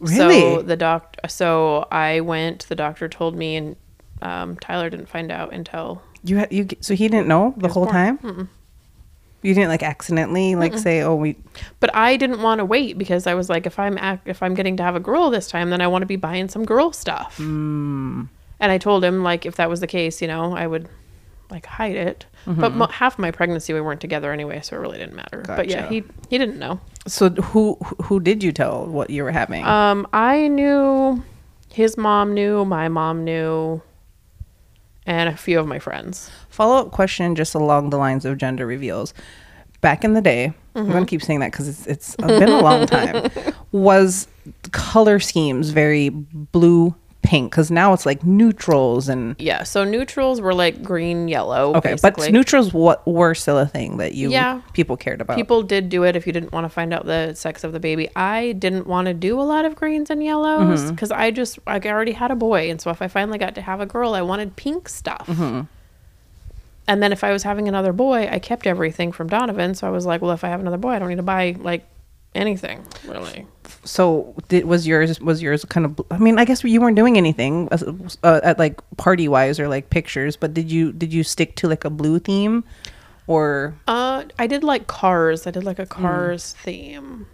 Really? 0.00 0.40
So 0.40 0.62
the 0.62 0.76
doc. 0.76 1.16
So 1.28 1.86
I 1.90 2.20
went. 2.20 2.66
The 2.68 2.74
doctor 2.74 3.08
told 3.08 3.34
me, 3.36 3.56
and 3.56 3.76
um, 4.22 4.56
Tyler 4.56 4.90
didn't 4.90 5.08
find 5.08 5.30
out 5.32 5.52
until. 5.52 6.02
you 6.24 6.36
had 6.38 6.52
you 6.52 6.66
so 6.80 6.94
he 6.94 7.08
didn't 7.08 7.28
know 7.28 7.54
the 7.56 7.68
whole 7.68 7.84
born. 7.84 7.94
time 7.94 8.48
you 9.42 9.52
didn't 9.52 9.68
like 9.68 9.82
accidentally 9.82 10.54
like 10.54 10.78
say 10.78 11.02
oh 11.02 11.14
we 11.14 11.36
But 11.78 11.94
I 11.94 12.16
didn't 12.16 12.40
want 12.40 12.60
to 12.60 12.64
wait 12.64 12.96
because 12.96 13.26
I 13.26 13.34
was 13.34 13.50
like, 13.50 13.66
if 13.66 13.78
I'm 13.78 13.98
act, 13.98 14.26
if 14.26 14.42
I'm 14.42 14.54
getting 14.54 14.76
to 14.78 14.82
have 14.82 14.96
a 14.96 15.00
girl 15.00 15.28
this 15.28 15.48
time, 15.48 15.68
then 15.68 15.82
I 15.82 15.86
want 15.86 16.00
to 16.02 16.06
be 16.06 16.16
buying 16.16 16.48
some 16.48 16.64
girl 16.64 16.92
stuff. 16.92 17.36
Hmm. 17.36 18.22
And 18.64 18.72
I 18.72 18.78
told 18.78 19.04
him 19.04 19.22
like, 19.22 19.44
if 19.44 19.56
that 19.56 19.68
was 19.68 19.80
the 19.80 19.86
case, 19.86 20.22
you 20.22 20.26
know, 20.26 20.56
I 20.56 20.66
would 20.66 20.88
like 21.50 21.66
hide 21.66 21.96
it. 21.96 22.24
Mm-hmm. 22.46 22.58
But 22.62 22.72
mo- 22.72 22.86
half 22.86 23.18
my 23.18 23.30
pregnancy 23.30 23.74
we 23.74 23.82
weren't 23.82 24.00
together 24.00 24.32
anyway, 24.32 24.62
so 24.62 24.74
it 24.74 24.78
really 24.78 24.96
didn't 24.96 25.14
matter. 25.14 25.42
But 25.46 25.68
yeah, 25.68 25.86
he 25.86 26.02
he 26.30 26.38
didn't 26.38 26.58
know. 26.58 26.80
so 27.06 27.28
who 27.28 27.74
who 28.04 28.20
did 28.20 28.42
you 28.42 28.52
tell 28.52 28.86
what 28.86 29.10
you 29.10 29.22
were 29.22 29.32
having 29.32 29.66
Um, 29.66 30.06
I 30.14 30.48
knew, 30.48 31.22
his 31.68 31.98
mom 31.98 32.32
knew, 32.32 32.64
my 32.64 32.88
mom 32.88 33.22
knew, 33.22 33.82
and 35.04 35.28
a 35.28 35.36
few 35.36 35.60
of 35.60 35.66
my 35.66 35.78
friends. 35.78 36.30
Follow 36.48 36.76
up 36.76 36.90
question 36.90 37.34
just 37.34 37.54
along 37.54 37.90
the 37.90 37.98
lines 37.98 38.24
of 38.24 38.38
gender 38.38 38.66
reveals. 38.66 39.12
Back 39.82 40.04
in 40.04 40.14
the 40.14 40.22
day, 40.22 40.54
I'm 40.74 40.90
going 40.90 41.04
to 41.04 41.10
keep 41.10 41.20
saying 41.20 41.40
that 41.40 41.52
because 41.52 41.68
it's, 41.68 41.86
it's 41.86 42.16
been 42.16 42.48
a 42.48 42.60
long 42.62 42.86
time, 42.86 43.30
was 43.72 44.26
color 44.72 45.20
schemes 45.20 45.68
very 45.68 46.08
blue 46.08 46.94
pink? 47.24 47.50
Because 47.50 47.70
now 47.70 47.92
it's 47.92 48.06
like 48.06 48.22
neutrals 48.22 49.08
and. 49.08 49.34
Yeah, 49.40 49.64
so 49.64 49.82
neutrals 49.82 50.40
were 50.40 50.54
like 50.54 50.82
green, 50.82 51.26
yellow. 51.26 51.74
Okay, 51.74 51.92
basically. 51.94 52.26
but 52.28 52.32
neutrals 52.32 52.72
what 52.72 53.04
were 53.06 53.34
still 53.34 53.58
a 53.58 53.66
thing 53.66 53.96
that 53.96 54.14
you 54.14 54.30
Yeah. 54.30 54.60
people 54.74 54.96
cared 54.96 55.20
about. 55.20 55.36
People 55.36 55.62
did 55.64 55.88
do 55.88 56.04
it 56.04 56.14
if 56.14 56.26
you 56.26 56.32
didn't 56.32 56.52
want 56.52 56.64
to 56.64 56.68
find 56.68 56.94
out 56.94 57.06
the 57.06 57.34
sex 57.34 57.64
of 57.64 57.72
the 57.72 57.80
baby. 57.80 58.08
I 58.14 58.52
didn't 58.52 58.86
want 58.86 59.06
to 59.06 59.14
do 59.14 59.40
a 59.40 59.42
lot 59.42 59.64
of 59.64 59.74
greens 59.74 60.10
and 60.10 60.22
yellows 60.22 60.80
Mm-hmm. 60.82 60.90
because 60.90 61.10
I 61.10 61.30
just 61.32 61.58
I 61.66 61.80
already 61.80 62.12
had 62.12 62.30
a 62.30 62.36
boy, 62.36 62.70
and 62.70 62.80
so 62.80 62.90
if 62.90 63.02
I 63.02 63.08
finally 63.08 63.38
got 63.38 63.54
to 63.56 63.62
have 63.62 63.80
a 63.80 63.86
girl, 63.86 64.14
I 64.14 64.22
wanted 64.22 64.54
pink 64.56 64.88
stuff. 64.88 65.26
Mm-hmm. 65.26 65.62
And 66.86 67.02
then 67.02 67.12
if 67.12 67.24
I 67.24 67.32
was 67.32 67.42
having 67.44 67.66
another 67.66 67.94
boy, 67.94 68.28
I 68.30 68.38
kept 68.38 68.66
everything 68.66 69.10
from 69.10 69.28
Donovan. 69.28 69.74
So 69.74 69.86
I 69.86 69.90
was 69.90 70.04
like, 70.04 70.20
well, 70.20 70.32
if 70.32 70.44
I 70.44 70.48
have 70.48 70.60
another 70.60 70.76
boy, 70.76 70.90
I 70.90 70.98
don't 70.98 71.08
need 71.08 71.16
to 71.16 71.22
buy 71.22 71.56
like 71.58 71.86
anything 72.34 72.84
really. 73.06 73.46
so 73.84 74.34
did 74.48 74.64
was 74.64 74.86
yours 74.86 75.20
was 75.20 75.40
yours 75.42 75.64
kind 75.64 75.86
of? 75.86 76.00
I 76.10 76.18
mean, 76.18 76.38
I 76.38 76.44
guess 76.44 76.64
you 76.64 76.80
weren't 76.80 76.96
doing 76.96 77.16
anything 77.16 77.68
uh, 77.70 78.40
at 78.42 78.58
like 78.58 78.80
party 78.96 79.28
wise 79.28 79.60
or 79.60 79.68
like 79.68 79.90
pictures, 79.90 80.36
but 80.36 80.54
did 80.54 80.70
you 80.72 80.92
did 80.92 81.12
you 81.12 81.22
stick 81.22 81.54
to 81.56 81.68
like 81.68 81.84
a 81.84 81.90
blue 81.90 82.18
theme, 82.18 82.64
or 83.26 83.74
Uh, 83.86 84.24
I 84.38 84.46
did 84.46 84.64
like 84.64 84.86
cars. 84.86 85.46
I 85.46 85.50
did 85.50 85.62
Mm. 85.62 85.66
like 85.66 85.78
a 85.78 85.86
cars 85.86 86.54
theme. 86.64 87.26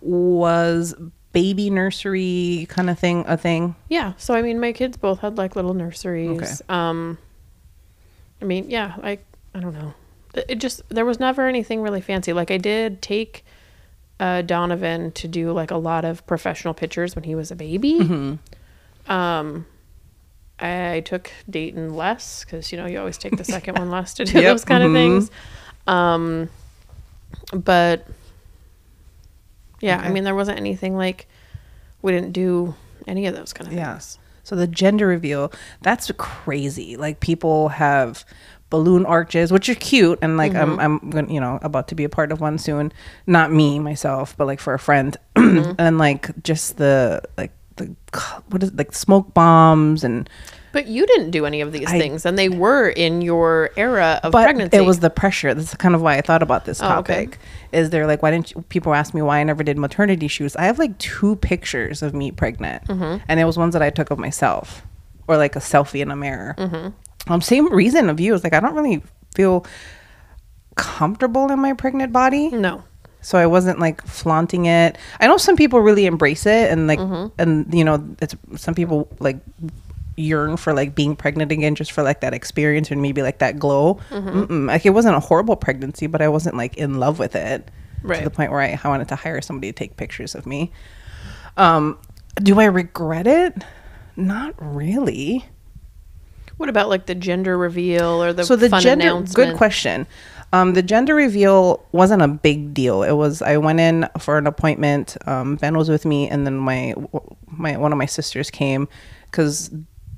was 0.00 0.94
baby 1.32 1.68
nursery 1.70 2.66
kind 2.70 2.88
of 2.88 2.98
thing 2.98 3.24
a 3.26 3.36
thing? 3.36 3.74
Yeah. 3.88 4.12
So 4.16 4.34
I 4.34 4.42
mean, 4.42 4.60
my 4.60 4.72
kids 4.72 4.96
both 4.96 5.20
had 5.20 5.36
like 5.36 5.56
little 5.56 5.74
nurseries. 5.74 6.62
Um, 6.68 7.18
I 8.40 8.44
mean, 8.44 8.70
yeah, 8.70 8.94
I 9.02 9.18
I 9.54 9.60
don't 9.60 9.74
know. 9.74 9.94
It 10.34 10.56
just 10.56 10.82
there 10.88 11.04
was 11.04 11.18
never 11.18 11.46
anything 11.46 11.82
really 11.82 12.00
fancy. 12.00 12.32
Like 12.32 12.50
I 12.50 12.58
did 12.58 13.00
take 13.02 13.44
uh, 14.18 14.42
Donovan 14.42 15.12
to 15.12 15.28
do 15.28 15.52
like 15.52 15.70
a 15.70 15.76
lot 15.76 16.04
of 16.04 16.26
professional 16.26 16.74
pictures 16.74 17.14
when 17.14 17.24
he 17.24 17.34
was 17.34 17.50
a 17.50 17.56
baby. 17.56 18.38
Um, 19.06 19.66
I 20.58 21.02
took 21.04 21.30
Dayton 21.48 21.94
less 21.94 22.44
because 22.44 22.72
you 22.72 22.78
know 22.78 22.86
you 22.86 22.98
always 22.98 23.18
take 23.18 23.36
the 23.36 23.44
second 23.44 23.78
one 23.78 23.90
less 23.90 24.14
to 24.14 24.24
do 24.26 24.40
Yep, 24.40 24.44
those 24.44 24.64
kind 24.64 24.82
of 24.82 24.90
mhm. 24.90 24.94
things. 24.94 25.30
Um, 25.86 26.48
but 27.52 28.06
yeah, 29.80 30.00
I 30.02 30.08
mean 30.10 30.24
there 30.24 30.34
wasn't 30.34 30.58
anything 30.58 30.96
like 30.96 31.28
we 32.02 32.12
didn't 32.12 32.32
do 32.32 32.74
any 33.06 33.26
of 33.26 33.36
those 33.36 33.52
kind 33.52 33.68
of 33.68 33.74
things. 33.74 33.86
Yes. 33.86 34.18
So 34.42 34.54
the 34.54 34.66
gender 34.68 35.08
reveal, 35.08 35.52
that's 35.82 36.10
crazy. 36.16 36.96
Like 36.96 37.20
people 37.20 37.70
have 37.70 38.24
balloon 38.70 39.06
arches, 39.06 39.52
which 39.52 39.68
are 39.68 39.74
cute, 39.76 40.18
and 40.22 40.36
like 40.36 40.54
I'm 40.54 40.70
mm-hmm. 40.78 40.80
I'm 41.02 41.10
going 41.10 41.30
you 41.30 41.40
know 41.40 41.58
about 41.62 41.88
to 41.88 41.94
be 41.94 42.04
a 42.04 42.08
part 42.08 42.32
of 42.32 42.40
one 42.40 42.58
soon. 42.58 42.92
Not 43.26 43.52
me 43.52 43.78
myself, 43.78 44.36
but 44.36 44.46
like 44.46 44.60
for 44.60 44.74
a 44.74 44.78
friend, 44.78 45.16
mm-hmm. 45.36 45.72
and 45.78 45.98
like 45.98 46.42
just 46.42 46.76
the 46.78 47.22
like 47.38 47.52
the 47.76 47.94
what 48.48 48.62
is 48.62 48.70
it, 48.70 48.76
like 48.76 48.92
smoke 48.94 49.34
bombs 49.34 50.02
and 50.02 50.28
But 50.72 50.86
you 50.88 51.06
didn't 51.06 51.30
do 51.30 51.46
any 51.46 51.60
of 51.60 51.72
these 51.72 51.86
I- 51.88 51.98
things, 51.98 52.26
and 52.26 52.36
they 52.38 52.48
were 52.48 52.88
in 52.88 53.22
your 53.22 53.70
era 53.76 54.18
of 54.22 54.32
but 54.32 54.44
pregnancy. 54.44 54.76
it 54.78 54.80
was 54.80 55.00
the 55.00 55.10
pressure. 55.10 55.54
That's 55.54 55.74
kind 55.76 55.94
of 55.94 56.02
why 56.02 56.16
I 56.16 56.20
thought 56.22 56.42
about 56.42 56.64
this 56.64 56.82
Oh, 56.82 56.98
okay. 56.98 57.24
topic. 57.26 57.38
Is 57.72 57.90
there 57.90 58.06
like 58.06 58.22
why 58.22 58.30
didn't 58.30 58.52
you, 58.52 58.62
people 58.68 58.94
ask 58.94 59.14
me 59.14 59.22
why 59.22 59.38
I 59.40 59.44
never 59.44 59.62
did 59.62 59.78
maternity 59.78 60.26
shoots? 60.28 60.56
I 60.56 60.64
have 60.64 60.78
like 60.78 60.96
two 60.98 61.36
pictures 61.36 62.02
of 62.02 62.14
me 62.14 62.30
pregnant, 62.32 62.84
Mm-hmm. 62.88 63.22
and 63.28 63.38
it 63.40 63.44
was 63.44 63.56
ones 63.58 63.74
that 63.74 63.82
I 63.82 63.90
took 63.90 64.10
of 64.10 64.18
myself, 64.18 64.82
or 65.28 65.36
like 65.36 65.54
a 65.54 65.60
selfie 65.60 66.00
in 66.00 66.10
a 66.10 66.16
mirror. 66.16 66.54
Mm-hmm. 66.58 66.88
Um, 67.28 67.40
same 67.40 67.72
reason 67.72 68.08
of 68.08 68.20
you 68.20 68.34
is 68.34 68.44
like 68.44 68.54
I 68.54 68.60
don't 68.60 68.74
really 68.74 69.02
feel 69.34 69.64
comfortable 70.76 71.50
in 71.50 71.58
my 71.60 71.72
pregnant 71.72 72.12
body, 72.12 72.48
no. 72.50 72.84
so 73.20 73.38
I 73.38 73.46
wasn't 73.46 73.78
like 73.78 74.02
flaunting 74.06 74.66
it. 74.66 74.96
I 75.20 75.26
know 75.26 75.36
some 75.36 75.56
people 75.56 75.80
really 75.80 76.06
embrace 76.06 76.46
it, 76.46 76.70
and 76.70 76.86
like, 76.86 76.98
Mm-hmm. 76.98 77.40
and 77.40 77.72
you 77.74 77.84
know, 77.84 78.04
it's 78.20 78.34
some 78.56 78.74
people 78.74 79.08
like 79.18 79.38
yearn 80.16 80.56
for 80.56 80.72
like 80.72 80.94
being 80.94 81.14
pregnant 81.16 81.52
again 81.52 81.74
just 81.74 81.92
for 81.92 82.02
like 82.02 82.20
that 82.20 82.32
experience 82.32 82.90
and 82.90 83.02
maybe 83.02 83.22
like 83.22 83.38
that 83.38 83.58
glow. 83.58 83.98
Mm-hmm. 84.10 84.66
Like 84.68 84.86
it 84.86 84.90
wasn't 84.90 85.16
a 85.16 85.20
horrible 85.20 85.56
pregnancy, 85.56 86.06
but 86.06 86.22
I 86.22 86.28
wasn't 86.28 86.56
like 86.56 86.76
in 86.76 86.98
love 87.00 87.18
with 87.18 87.34
it 87.36 87.68
Right. 88.02 88.18
to 88.18 88.24
the 88.24 88.30
point 88.30 88.52
where 88.52 88.60
I, 88.60 88.78
I 88.82 88.88
wanted 88.88 89.08
to 89.08 89.16
hire 89.16 89.40
somebody 89.42 89.72
to 89.72 89.76
take 89.76 89.96
pictures 89.96 90.34
of 90.34 90.46
me. 90.46 90.70
Um, 91.56 91.98
do 92.36 92.60
I 92.60 92.66
regret 92.66 93.26
it? 93.26 93.54
Not 94.14 94.54
really. 94.58 95.44
What 96.56 96.68
about 96.68 96.88
like 96.88 97.06
the 97.06 97.14
gender 97.14 97.56
reveal 97.56 98.22
or 98.22 98.32
the 98.32 98.44
so 98.44 98.56
the 98.56 98.68
gender 98.68 99.08
announcement? 99.08 99.50
good 99.50 99.56
question. 99.56 100.06
Um, 100.52 100.74
the 100.74 100.82
gender 100.82 101.14
reveal 101.14 101.84
wasn't 101.92 102.22
a 102.22 102.28
big 102.28 102.72
deal. 102.72 103.02
It 103.02 103.12
was 103.12 103.42
i 103.42 103.56
went 103.56 103.80
in 103.80 104.08
for 104.18 104.38
an 104.38 104.46
appointment 104.46 105.16
um, 105.26 105.56
ben 105.56 105.76
was 105.76 105.88
with 105.88 106.04
me 106.04 106.28
and 106.28 106.46
then 106.46 106.56
my 106.56 106.94
my 107.46 107.76
one 107.76 107.92
of 107.92 107.98
my 107.98 108.06
sisters 108.06 108.50
came 108.50 108.88
because 109.30 109.70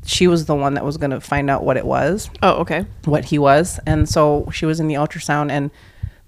she 0.05 0.27
was 0.27 0.47
the 0.47 0.55
one 0.55 0.75
that 0.75 0.85
was 0.85 0.97
going 0.97 1.11
to 1.11 1.21
find 1.21 1.51
out 1.51 1.65
what 1.65 1.77
it 1.77 1.85
was. 1.85 2.31
Oh, 2.43 2.61
okay. 2.61 2.87
what 3.05 3.27
he 3.27 3.39
was. 3.39 3.79
And 3.87 4.09
so 4.09 4.49
she 4.53 4.65
was 4.65 4.81
in 4.81 4.89
the 4.89 4.95
ultrasound 4.95 5.51
and 5.51 5.71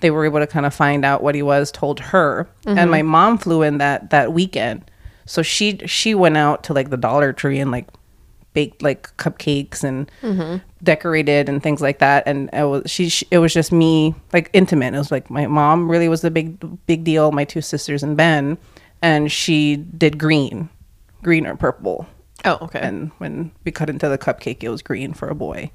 they 0.01 0.11
were 0.11 0.25
able 0.25 0.39
to 0.41 0.47
kind 0.47 0.67
of 0.67 0.75
find 0.75 1.05
out 1.05 1.23
what 1.23 1.35
he 1.35 1.43
was 1.43 1.71
told 1.71 2.01
her. 2.01 2.49
And 2.67 2.91
my 2.91 3.03
mom 3.03 3.39
flew 3.39 3.63
in 3.63 3.79
that 3.79 4.11
that 4.11 4.33
weekend. 4.33 4.91
So 5.25 5.43
she 5.43 5.79
she 5.87 6.15
went 6.15 6.37
out 6.37 6.65
to 6.65 6.75
like 6.75 6.91
the 6.91 6.97
dollar 6.97 7.33
tree 7.33 7.61
and 7.61 7.71
like 7.71 7.87
baked 8.53 8.83
like 8.83 9.17
cupcakes 9.17 9.85
and 9.85 10.11
mm-hmm. 10.23 10.57
decorated 10.83 11.49
and 11.49 11.63
things 11.63 11.81
like 11.81 11.99
that 12.01 12.25
and 12.27 12.51
it 12.53 12.65
was 12.65 12.91
she, 12.91 13.09
she 13.09 13.27
it 13.31 13.39
was 13.39 13.55
just 13.55 13.71
me 13.71 14.15
like 14.33 14.51
intimate 14.53 14.93
it 14.95 14.99
was 14.99 15.13
like 15.13 15.31
my 15.31 15.47
mom 15.47 15.91
really 15.91 16.09
was 16.09 16.21
the 16.23 16.31
big 16.31 16.59
big 16.87 17.05
deal 17.05 17.31
my 17.31 17.45
two 17.45 17.61
sisters 17.61 18.03
and 18.03 18.17
ben 18.17 18.59
and 19.03 19.31
she 19.31 19.77
did 19.77 20.19
green 20.19 20.69
green 21.23 21.47
or 21.47 21.57
purple 21.57 22.07
Oh, 22.45 22.59
okay. 22.63 22.81
and 22.81 23.13
when 23.19 23.53
we 23.65 23.71
cut 23.71 23.91
into 23.91 24.09
the 24.09 24.19
cupcake 24.19 24.63
it 24.65 24.69
was 24.69 24.83
green 24.83 25.13
for 25.13 25.29
a 25.29 25.35
boy 25.35 25.71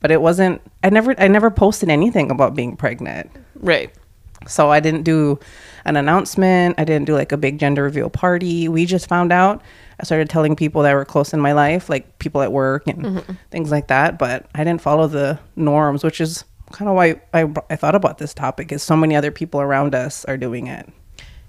but 0.00 0.10
it 0.10 0.20
wasn't 0.20 0.60
i 0.82 0.90
never 0.90 1.14
i 1.18 1.26
never 1.28 1.50
posted 1.50 1.88
anything 1.88 2.30
about 2.30 2.54
being 2.54 2.76
pregnant 2.76 3.30
Right. 3.62 3.92
So 4.46 4.70
I 4.70 4.80
didn't 4.80 5.02
do 5.02 5.38
an 5.84 5.96
announcement. 5.96 6.76
I 6.78 6.84
didn't 6.84 7.04
do 7.04 7.14
like 7.14 7.30
a 7.30 7.36
big 7.36 7.58
gender 7.58 7.82
reveal 7.82 8.08
party. 8.08 8.68
We 8.68 8.86
just 8.86 9.06
found 9.06 9.32
out. 9.32 9.60
I 10.00 10.04
started 10.04 10.30
telling 10.30 10.56
people 10.56 10.82
that 10.82 10.94
were 10.94 11.04
close 11.04 11.32
in 11.32 11.40
my 11.40 11.52
life, 11.52 11.88
like 11.88 12.18
people 12.18 12.40
at 12.40 12.52
work 12.52 12.86
and 12.86 13.22
things 13.50 13.70
like 13.70 13.88
that. 13.88 14.18
But 14.18 14.46
I 14.54 14.64
didn't 14.64 14.80
follow 14.80 15.06
the 15.06 15.38
norms, 15.56 16.02
which 16.02 16.20
is 16.20 16.44
kind 16.72 16.88
of 16.88 16.96
why 16.96 17.20
I, 17.34 17.52
I 17.68 17.76
thought 17.76 17.94
about 17.94 18.18
this 18.18 18.32
topic. 18.32 18.72
Is 18.72 18.82
so 18.82 18.96
many 18.96 19.14
other 19.14 19.30
people 19.30 19.60
around 19.60 19.94
us 19.94 20.24
are 20.24 20.36
doing 20.36 20.66
it. 20.66 20.88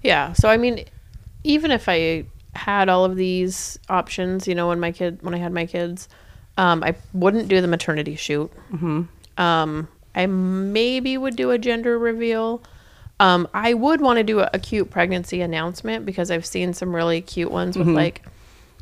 Yeah. 0.02 0.34
So 0.34 0.48
I 0.48 0.56
mean, 0.58 0.84
even 1.44 1.70
if 1.70 1.88
I 1.88 2.26
had 2.54 2.88
all 2.88 3.04
of 3.04 3.16
these 3.16 3.78
options, 3.88 4.46
you 4.46 4.54
know, 4.54 4.68
when 4.68 4.78
my 4.80 4.92
kid 4.92 5.22
when 5.22 5.34
I 5.34 5.38
had 5.38 5.52
my 5.52 5.64
kids, 5.64 6.08
um, 6.58 6.84
I 6.84 6.94
wouldn't 7.14 7.48
do 7.48 7.60
the 7.60 7.68
maternity 7.68 8.16
shoot. 8.16 8.52
Mm-hmm. 8.70 9.02
Um, 9.40 9.88
I 10.14 10.26
maybe 10.26 11.16
would 11.16 11.36
do 11.36 11.50
a 11.50 11.58
gender 11.58 11.98
reveal. 11.98 12.62
Um, 13.20 13.48
I 13.54 13.72
would 13.72 14.00
want 14.00 14.18
to 14.18 14.24
do 14.24 14.40
a, 14.40 14.50
a 14.52 14.58
cute 14.58 14.90
pregnancy 14.90 15.40
announcement 15.40 16.04
because 16.04 16.30
I've 16.30 16.44
seen 16.44 16.74
some 16.74 16.94
really 16.94 17.20
cute 17.20 17.50
ones 17.50 17.78
with 17.78 17.86
like, 17.86 18.22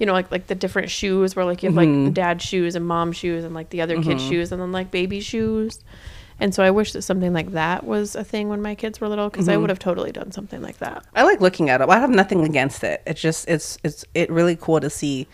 you 0.01 0.07
know, 0.07 0.15
like 0.15 0.33
like 0.33 0.47
the 0.47 0.55
different 0.55 0.91
shoes 0.91 1.37
where 1.37 1.45
like 1.45 1.63
you 1.63 1.69
have 1.69 1.77
like 1.77 1.89
mm-hmm. 1.89 2.13
dad 2.13 2.41
shoes 2.41 2.75
and 2.75 2.87
mom 2.87 3.13
shoes 3.13 3.45
and 3.45 3.55
like 3.55 3.69
the 3.69 3.83
other 3.83 3.97
kid 3.97 4.17
mm-hmm. 4.17 4.29
shoes 4.29 4.51
and 4.51 4.61
then 4.61 4.73
like 4.73 4.91
baby 4.91 5.21
shoes. 5.21 5.79
And 6.41 6.55
so 6.55 6.63
I 6.63 6.71
wish 6.71 6.95
that 6.95 7.03
something 7.03 7.35
like 7.35 7.53
that 7.53 7.85
was 7.85 8.17
a 8.17 8.25
thing 8.25 8.49
when 8.49 8.63
my 8.63 8.75
kids 8.75 8.99
were 8.99 9.09
little 9.09 9.29
because 9.29 9.47
I 9.47 9.53
mm-hmm. 9.53 9.61
would 9.61 9.71
have 9.71 9.79
totally 9.79 10.11
done 10.11 10.33
something 10.33 10.63
like 10.63 10.79
that. 10.79 11.05
I 11.15 11.23
like 11.25 11.43
looking 11.43 11.69
at 11.69 11.83
it. 11.83 11.89
I 11.91 11.99
have 11.99 12.09
nothing 12.09 12.45
against 12.45 12.83
it. 12.83 13.03
It's 13.07 13.21
just 13.21 13.47
it's 13.47 13.77
it's 13.85 14.07
it 14.15 14.31
really 14.31 14.57
cool 14.57 14.81
to 14.81 14.89
see 14.89 15.29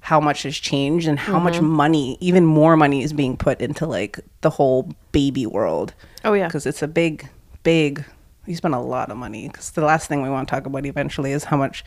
how 0.00 0.18
much 0.18 0.42
has 0.42 0.56
changed 0.56 1.06
and 1.06 1.16
how 1.16 1.38
much 1.38 1.60
money, 1.60 2.18
even 2.18 2.44
more 2.44 2.76
money, 2.76 3.04
is 3.04 3.12
being 3.12 3.36
put 3.36 3.60
into 3.60 3.86
like 3.86 4.18
the 4.40 4.50
whole 4.50 4.92
baby 5.12 5.46
world. 5.46 5.94
Oh 6.24 6.32
yeah. 6.32 6.48
because 6.48 6.66
it's 6.66 6.82
a 6.82 6.88
big, 6.88 7.28
big. 7.62 8.04
You 8.46 8.56
spend 8.56 8.74
a 8.74 8.80
lot 8.80 9.12
of 9.12 9.16
money. 9.16 9.46
Because 9.46 9.70
the 9.70 9.84
last 9.84 10.08
thing 10.08 10.22
we 10.22 10.28
want 10.28 10.48
to 10.48 10.50
talk 10.52 10.66
about 10.66 10.84
eventually 10.86 11.30
is 11.30 11.44
how 11.44 11.56
much 11.56 11.84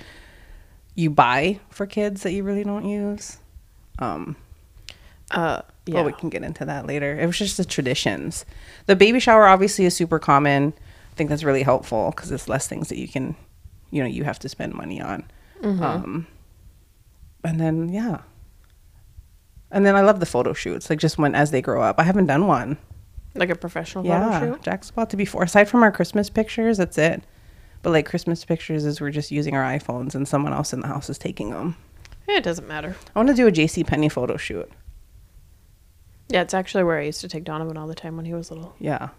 you 0.96 1.10
buy 1.10 1.60
for 1.70 1.86
kids 1.86 2.24
that 2.24 2.32
you 2.32 2.44
really 2.44 2.64
don't 2.64 2.88
use. 2.88 3.38
Um, 4.00 4.36
Uh, 5.32 5.62
yeah. 5.86 5.96
Well, 5.96 6.06
we 6.06 6.14
can 6.14 6.30
get 6.30 6.44
into 6.44 6.66
that 6.66 6.88
later. 6.88 7.20
It 7.20 7.26
was 7.26 7.38
just 7.38 7.58
the 7.58 7.66
traditions. 7.66 8.46
The 8.88 8.96
baby 8.96 9.20
shower 9.20 9.46
obviously 9.48 9.86
is 9.86 9.96
super 9.96 10.20
common. 10.20 10.74
I 11.12 11.16
think 11.16 11.30
that's 11.30 11.44
really 11.44 11.64
helpful 11.64 12.12
because 12.12 12.32
it's 12.32 12.48
less 12.50 12.68
things 12.68 12.90
that 12.90 12.98
you 12.98 13.08
can, 13.08 13.36
you 13.92 14.02
know, 14.04 14.10
you 14.10 14.24
have 14.24 14.40
to 14.40 14.50
spend 14.50 14.74
money 14.74 15.02
on. 15.02 15.24
Mm-hmm. 15.62 15.84
Um, 15.84 16.28
and 17.44 17.60
then 17.60 17.90
yeah, 17.90 18.22
and 19.72 19.86
then 19.86 19.96
I 19.96 20.02
love 20.02 20.20
the 20.20 20.26
photo 20.26 20.54
shoots. 20.54 20.90
Like 20.90 21.00
just 21.00 21.18
when 21.18 21.36
as 21.36 21.52
they 21.52 21.62
grow 21.62 21.82
up. 21.82 22.00
I 22.00 22.04
haven't 22.04 22.28
done 22.28 22.48
one. 22.48 22.78
like 23.36 23.50
a 23.50 23.56
professional 23.56 24.06
Yeah, 24.06 24.40
photo 24.40 24.54
shoot. 24.54 24.64
Jack's 24.64 24.90
about 24.90 25.10
to 25.12 25.18
be 25.18 25.26
four. 25.26 25.44
Aside 25.44 25.66
from 25.70 25.84
our 25.84 25.92
Christmas 25.92 26.30
pictures, 26.30 26.78
that's 26.78 26.98
it. 26.98 27.24
But 27.86 27.92
like 27.92 28.08
Christmas 28.08 28.44
pictures 28.44 28.84
is 28.84 29.00
we're 29.00 29.12
just 29.12 29.30
using 29.30 29.56
our 29.56 29.62
iPhones 29.62 30.16
and 30.16 30.28
someone 30.28 30.54
else 30.54 30.74
in 30.74 30.80
the 30.80 30.88
house 30.88 31.08
is 31.08 31.20
taking 31.20 31.52
them. 31.52 31.78
It 32.28 32.44
doesn't 32.44 32.68
matter. 32.68 32.96
I 33.16 33.20
want 33.20 33.30
to 33.30 33.36
do 33.36 33.46
a 33.46 33.52
JC 33.52 33.86
Penney 33.86 34.10
photo 34.10 34.38
shoot. 34.38 34.68
Yeah, 36.28 36.42
it's 36.42 36.56
actually 36.56 36.84
where 36.84 36.98
I 36.98 37.04
used 37.04 37.22
to 37.22 37.28
take 37.28 37.44
Donovan 37.44 37.78
all 37.78 37.86
the 37.86 37.94
time 37.94 38.16
when 38.16 38.26
he 38.26 38.34
was 38.34 38.50
little. 38.50 38.74
Yeah. 38.80 39.10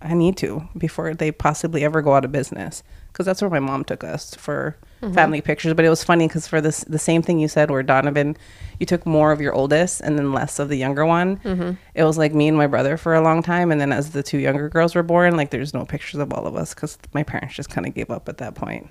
I 0.00 0.14
need 0.14 0.38
to 0.38 0.66
before 0.78 1.12
they 1.12 1.30
possibly 1.30 1.84
ever 1.84 2.00
go 2.00 2.14
out 2.14 2.24
of 2.24 2.32
business 2.32 2.82
because 3.12 3.26
that's 3.26 3.42
where 3.42 3.50
my 3.50 3.60
mom 3.60 3.84
took 3.84 4.02
us 4.02 4.34
for 4.34 4.78
family 5.14 5.40
pictures. 5.40 5.74
But 5.74 5.84
it 5.84 5.88
was 5.90 6.02
funny 6.04 6.26
because 6.28 6.46
for 6.48 6.60
this 6.60 6.84
the 6.84 6.98
same 6.98 7.22
thing 7.22 7.38
you 7.38 7.48
said 7.48 7.70
where 7.70 7.82
Donovan, 7.82 8.36
you 8.80 8.86
took 8.86 9.06
more 9.06 9.32
of 9.32 9.40
your 9.40 9.52
oldest 9.54 10.00
and 10.00 10.18
then 10.18 10.32
less 10.32 10.58
of 10.58 10.68
the 10.68 10.76
younger 10.76 11.04
one. 11.06 11.76
It 11.94 12.04
was 12.04 12.18
like 12.18 12.34
me 12.34 12.48
and 12.48 12.56
my 12.56 12.66
brother 12.66 12.96
for 12.96 13.14
a 13.14 13.20
long 13.20 13.42
time, 13.42 13.70
and 13.72 13.80
then 13.80 13.92
as 13.92 14.10
the 14.10 14.22
two 14.22 14.38
younger 14.38 14.68
girls 14.68 14.94
were 14.94 15.02
born, 15.02 15.36
like 15.36 15.50
there's 15.50 15.74
no 15.74 15.84
pictures 15.84 16.20
of 16.20 16.32
all 16.32 16.46
of 16.46 16.56
us 16.56 16.74
because 16.74 16.98
my 17.14 17.22
parents 17.22 17.54
just 17.54 17.70
kind 17.70 17.86
of 17.86 17.94
gave 17.94 18.10
up 18.10 18.28
at 18.28 18.38
that 18.38 18.54
point. 18.54 18.88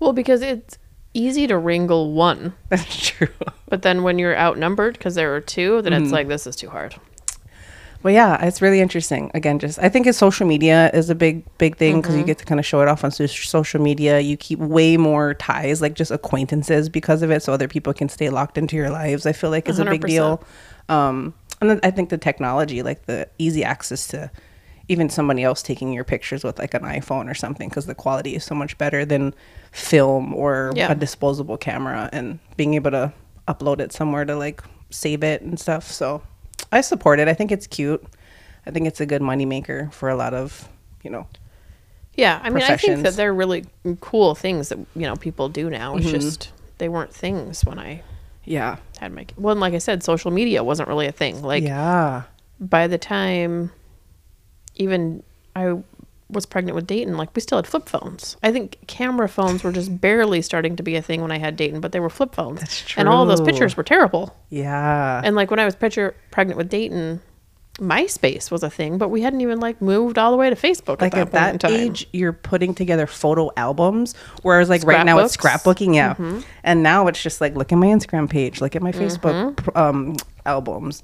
Well, 0.00 0.12
because 0.12 0.42
it's 0.42 0.78
easy 1.14 1.46
to 1.46 1.56
wrangle 1.58 2.12
one, 2.12 2.54
That's 2.68 3.08
true. 3.10 3.28
but 3.68 3.82
then 3.82 4.02
when 4.02 4.18
you're 4.18 4.36
outnumbered 4.36 4.94
because 4.94 5.14
there 5.14 5.34
are 5.34 5.40
two, 5.40 5.82
then 5.82 5.92
Mm-hmm. 5.92 6.04
it's 6.04 6.12
like 6.12 6.28
this 6.28 6.46
is 6.46 6.56
too 6.56 6.70
hard. 6.70 6.94
Well, 8.02 8.12
yeah, 8.12 8.44
it's 8.44 8.60
really 8.60 8.80
interesting. 8.80 9.30
Again, 9.32 9.58
just 9.60 9.78
I 9.78 9.88
think 9.88 10.06
it's 10.08 10.18
social 10.18 10.46
media 10.46 10.90
is 10.92 11.08
a 11.08 11.14
big, 11.14 11.44
big 11.58 11.76
thing 11.76 12.00
because 12.00 12.16
you 12.16 12.24
get 12.24 12.38
to 12.38 12.44
kind 12.44 12.58
of 12.58 12.66
show 12.66 12.80
it 12.82 12.88
off 12.88 13.04
on 13.04 13.10
so- 13.12 13.26
social 13.26 13.80
media. 13.80 14.18
You 14.18 14.36
keep 14.36 14.58
way 14.58 14.96
more 14.96 15.34
ties, 15.34 15.80
like 15.80 15.94
just 15.94 16.10
acquaintances, 16.10 16.88
because 16.88 17.22
of 17.22 17.30
it, 17.30 17.42
so 17.44 17.52
other 17.52 17.68
people 17.68 17.94
can 17.94 18.08
stay 18.08 18.28
locked 18.28 18.58
into 18.58 18.74
your 18.74 18.90
lives. 18.90 19.24
I 19.24 19.32
feel 19.32 19.50
like 19.50 19.68
is 19.68 19.78
a 19.78 19.84
big 19.84 20.04
deal. 20.04 20.42
Um, 20.88 21.34
and 21.60 21.70
then 21.70 21.80
I 21.84 21.92
think 21.92 22.08
the 22.10 22.18
technology, 22.18 22.82
like 22.82 23.06
the 23.06 23.28
easy 23.38 23.62
access 23.62 24.08
to 24.08 24.30
even 24.88 25.08
somebody 25.08 25.44
else 25.44 25.62
taking 25.62 25.92
your 25.92 26.02
pictures 26.02 26.42
with 26.42 26.58
like 26.58 26.74
an 26.74 26.82
iPhone 26.82 27.30
or 27.30 27.34
something, 27.34 27.68
because 27.68 27.86
the 27.86 27.94
quality 27.94 28.34
is 28.34 28.42
so 28.42 28.54
much 28.56 28.76
better 28.78 29.04
than 29.04 29.32
film 29.70 30.34
or 30.34 30.72
Yeah. 30.74 30.90
a 30.90 30.96
disposable 30.96 31.56
camera, 31.56 32.10
and 32.12 32.40
being 32.56 32.74
able 32.74 32.90
to 32.90 33.12
upload 33.46 33.78
it 33.78 33.92
somewhere 33.92 34.24
to 34.24 34.34
like 34.34 34.60
save 34.90 35.22
it 35.22 35.42
and 35.42 35.58
stuff. 35.58 35.88
So 35.88 36.22
I 36.70 36.80
support 36.80 37.18
it. 37.20 37.28
I 37.28 37.34
think 37.34 37.50
it's 37.52 37.66
cute. 37.66 38.04
I 38.66 38.70
think 38.70 38.86
it's 38.86 39.00
a 39.00 39.06
good 39.06 39.22
moneymaker 39.22 39.92
for 39.92 40.08
a 40.08 40.14
lot 40.14 40.34
of, 40.34 40.68
you 41.02 41.10
know, 41.10 41.26
Yeah, 42.14 42.40
I 42.42 42.50
mean, 42.50 42.62
I 42.62 42.76
think 42.76 43.02
that 43.02 43.14
they're 43.14 43.34
really 43.34 43.64
cool 44.00 44.34
things 44.34 44.68
that 44.68 44.78
you 44.94 45.02
know 45.02 45.16
people 45.16 45.48
do 45.48 45.70
now. 45.70 45.96
Mm-hmm. 45.96 46.14
It's 46.14 46.24
just 46.24 46.52
they 46.78 46.88
weren't 46.88 47.12
things 47.12 47.64
when 47.64 47.78
I 47.78 48.02
yeah. 48.44 48.76
had 48.98 49.12
my. 49.12 49.26
Well, 49.36 49.52
and 49.52 49.60
like 49.60 49.74
I 49.74 49.78
said, 49.78 50.02
social 50.02 50.30
media 50.30 50.62
wasn't 50.62 50.88
really 50.88 51.06
a 51.06 51.12
thing. 51.12 51.42
Like 51.42 51.64
yeah. 51.64 52.22
by 52.60 52.86
the 52.86 52.98
time 52.98 53.72
even 54.76 55.22
I 55.54 55.78
was 56.32 56.46
pregnant 56.46 56.74
with 56.74 56.86
Dayton, 56.86 57.16
like 57.16 57.34
we 57.34 57.40
still 57.42 57.58
had 57.58 57.66
flip 57.66 57.88
phones. 57.88 58.36
I 58.42 58.50
think 58.50 58.78
camera 58.86 59.28
phones 59.28 59.62
were 59.62 59.72
just 59.72 60.00
barely 60.00 60.42
starting 60.42 60.76
to 60.76 60.82
be 60.82 60.96
a 60.96 61.02
thing 61.02 61.20
when 61.22 61.30
I 61.30 61.38
had 61.38 61.56
Dayton, 61.56 61.80
but 61.80 61.92
they 61.92 62.00
were 62.00 62.10
flip 62.10 62.34
phones. 62.34 62.60
That's 62.60 62.80
true. 62.80 63.00
And 63.00 63.08
all 63.08 63.26
those 63.26 63.40
pictures 63.40 63.76
were 63.76 63.82
terrible. 63.82 64.36
Yeah. 64.48 65.20
And 65.24 65.36
like 65.36 65.50
when 65.50 65.60
I 65.60 65.64
was 65.64 65.76
picture 65.76 66.16
pregnant 66.30 66.56
with 66.56 66.68
Dayton, 66.68 67.20
MySpace 67.78 68.50
was 68.50 68.62
a 68.62 68.70
thing, 68.70 68.98
but 68.98 69.08
we 69.08 69.22
hadn't 69.22 69.40
even 69.40 69.60
like 69.60 69.80
moved 69.80 70.18
all 70.18 70.30
the 70.30 70.36
way 70.36 70.50
to 70.50 70.56
Facebook 70.56 71.00
like 71.00 71.14
at 71.14 71.20
at 71.20 71.32
that, 71.32 71.50
point 71.50 71.62
that 71.62 71.70
age, 71.70 72.06
you're 72.12 72.32
putting 72.32 72.74
together 72.74 73.06
photo 73.06 73.50
albums, 73.56 74.14
whereas 74.42 74.68
like 74.68 74.84
right 74.84 75.06
now 75.06 75.18
it's 75.18 75.36
scrapbooking, 75.36 75.94
yeah. 75.94 76.14
Mm-hmm. 76.14 76.40
And 76.64 76.82
now 76.82 77.06
it's 77.06 77.22
just 77.22 77.40
like 77.40 77.54
look 77.54 77.72
at 77.72 77.76
my 77.76 77.86
Instagram 77.86 78.28
page, 78.28 78.60
look 78.60 78.76
at 78.76 78.82
my 78.82 78.92
Facebook 78.92 79.56
pr- 79.56 79.76
um, 79.76 80.16
albums. 80.44 81.02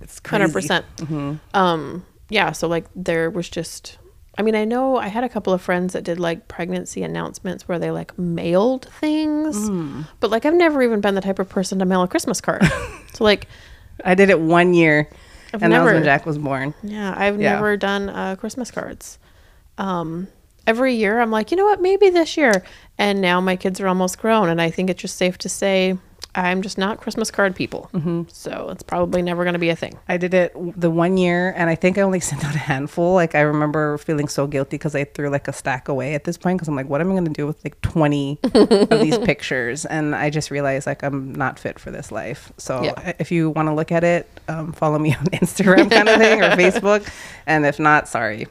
It's 0.00 0.20
crazy. 0.20 0.42
Hundred 0.42 0.52
percent. 0.52 0.86
Um, 1.54 2.04
yeah. 2.28 2.52
So 2.52 2.68
like 2.68 2.86
there 2.94 3.30
was 3.30 3.48
just. 3.48 3.98
I 4.38 4.42
mean, 4.42 4.54
I 4.54 4.64
know 4.64 4.96
I 4.98 5.08
had 5.08 5.24
a 5.24 5.28
couple 5.28 5.52
of 5.52 5.62
friends 5.62 5.94
that 5.94 6.04
did 6.04 6.20
like 6.20 6.46
pregnancy 6.48 7.02
announcements 7.02 7.66
where 7.66 7.78
they 7.78 7.90
like 7.90 8.18
mailed 8.18 8.84
things, 9.00 9.68
Hmm. 9.68 10.02
but 10.20 10.30
like 10.30 10.44
I've 10.44 10.54
never 10.54 10.82
even 10.82 11.00
been 11.00 11.14
the 11.14 11.20
type 11.22 11.38
of 11.38 11.48
person 11.48 11.78
to 11.78 11.84
mail 11.86 12.02
a 12.02 12.08
Christmas 12.08 12.40
card. 12.40 12.62
so 13.14 13.24
like, 13.24 13.48
I 14.04 14.14
did 14.14 14.28
it 14.28 14.38
one 14.38 14.74
year, 14.74 15.08
I've 15.54 15.62
and 15.62 15.72
that 15.72 15.82
was 15.82 15.92
when 15.94 16.04
Jack 16.04 16.26
was 16.26 16.36
born. 16.38 16.74
yeah, 16.82 17.14
I've 17.16 17.40
Yeah. 17.40 17.54
never 17.54 17.76
done 17.78 18.10
uh, 18.10 18.36
Christmas 18.36 18.70
cards. 18.70 19.18
Um, 19.78 20.28
every 20.66 20.94
year 20.94 21.20
I'm 21.20 21.30
like, 21.30 21.50
you 21.50 21.56
know 21.56 21.64
what, 21.64 21.80
maybe 21.80 22.10
this 22.10 22.36
year. 22.36 22.62
And 22.98 23.20
now 23.20 23.40
my 23.40 23.56
kids 23.56 23.80
are 23.80 23.88
almost 23.88 24.18
grown, 24.18 24.48
and 24.50 24.60
I 24.60 24.70
think 24.70 24.90
it's 24.90 25.00
just 25.00 25.16
safe 25.16 25.38
to 25.38 25.48
say 25.48 25.96
I'm 26.36 26.62
just 26.62 26.76
not 26.78 27.00
Christmas 27.00 27.30
card 27.30 27.56
people. 27.56 27.88
Mm-hmm. 27.94 28.22
So 28.28 28.68
it's 28.70 28.82
probably 28.82 29.22
never 29.22 29.42
going 29.44 29.54
to 29.54 29.58
be 29.58 29.70
a 29.70 29.76
thing. 29.76 29.98
I 30.08 30.16
did 30.18 30.34
it 30.34 30.52
the 30.80 30.90
one 30.90 31.16
year, 31.16 31.52
and 31.56 31.68
I 31.70 31.74
think 31.74 31.96
I 31.98 32.02
only 32.02 32.20
sent 32.30 32.44
out 32.44 32.54
a 32.54 32.58
handful. 32.58 33.14
Like 33.14 33.34
I 33.34 33.40
remember 33.40 33.98
feeling 33.98 34.28
so 34.28 34.46
guilty 34.46 34.76
because 34.76 34.94
I 34.94 35.04
threw 35.04 35.30
like 35.30 35.48
a 35.48 35.52
stack 35.52 35.88
away 35.88 36.14
at 36.14 36.24
this 36.24 36.36
point 36.36 36.58
because 36.58 36.68
I'm 36.68 36.76
like, 36.76 36.88
what 36.88 37.00
am 37.00 37.08
I 37.10 37.14
going 37.14 37.24
to 37.24 37.30
do 37.32 37.46
with 37.46 37.64
like 37.64 37.80
20 37.80 38.38
of 38.54 39.00
these 39.00 39.18
pictures? 39.18 39.84
And 39.86 40.14
I 40.14 40.30
just 40.30 40.50
realized 40.50 40.86
like 40.86 41.02
I'm 41.02 41.34
not 41.34 41.58
fit 41.58 41.78
for 41.78 41.90
this 41.90 42.12
life. 42.12 42.52
So 42.58 42.82
Yeah. 42.84 43.14
if 43.18 43.32
you 43.32 43.50
want 43.50 43.68
to 43.68 43.74
look 43.74 43.90
at 43.90 44.04
it, 44.04 44.28
um, 44.48 44.72
follow 44.72 44.98
me 44.98 45.14
on 45.18 45.24
Instagram 45.26 45.90
kind 45.90 46.08
of 46.08 46.18
thing 46.18 46.42
or 46.42 46.50
Facebook, 46.50 47.08
and 47.46 47.64
if 47.64 47.78
not, 47.78 48.08
sorry. 48.08 48.46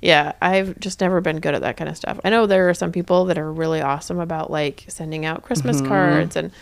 Yeah, 0.00 0.32
I've 0.40 0.78
just 0.78 1.00
never 1.00 1.20
been 1.20 1.40
good 1.40 1.54
at 1.54 1.62
that 1.62 1.76
kind 1.76 1.90
of 1.90 1.96
stuff. 1.96 2.20
I 2.24 2.30
know 2.30 2.46
there 2.46 2.68
are 2.68 2.74
some 2.74 2.92
people 2.92 3.24
that 3.26 3.38
are 3.38 3.52
really 3.52 3.80
awesome 3.80 4.20
about 4.20 4.50
like 4.50 4.84
sending 4.88 5.24
out 5.26 5.42
Christmas 5.42 5.78
Mm-hmm. 5.78 5.88
cards 5.88 6.36
and 6.36 6.52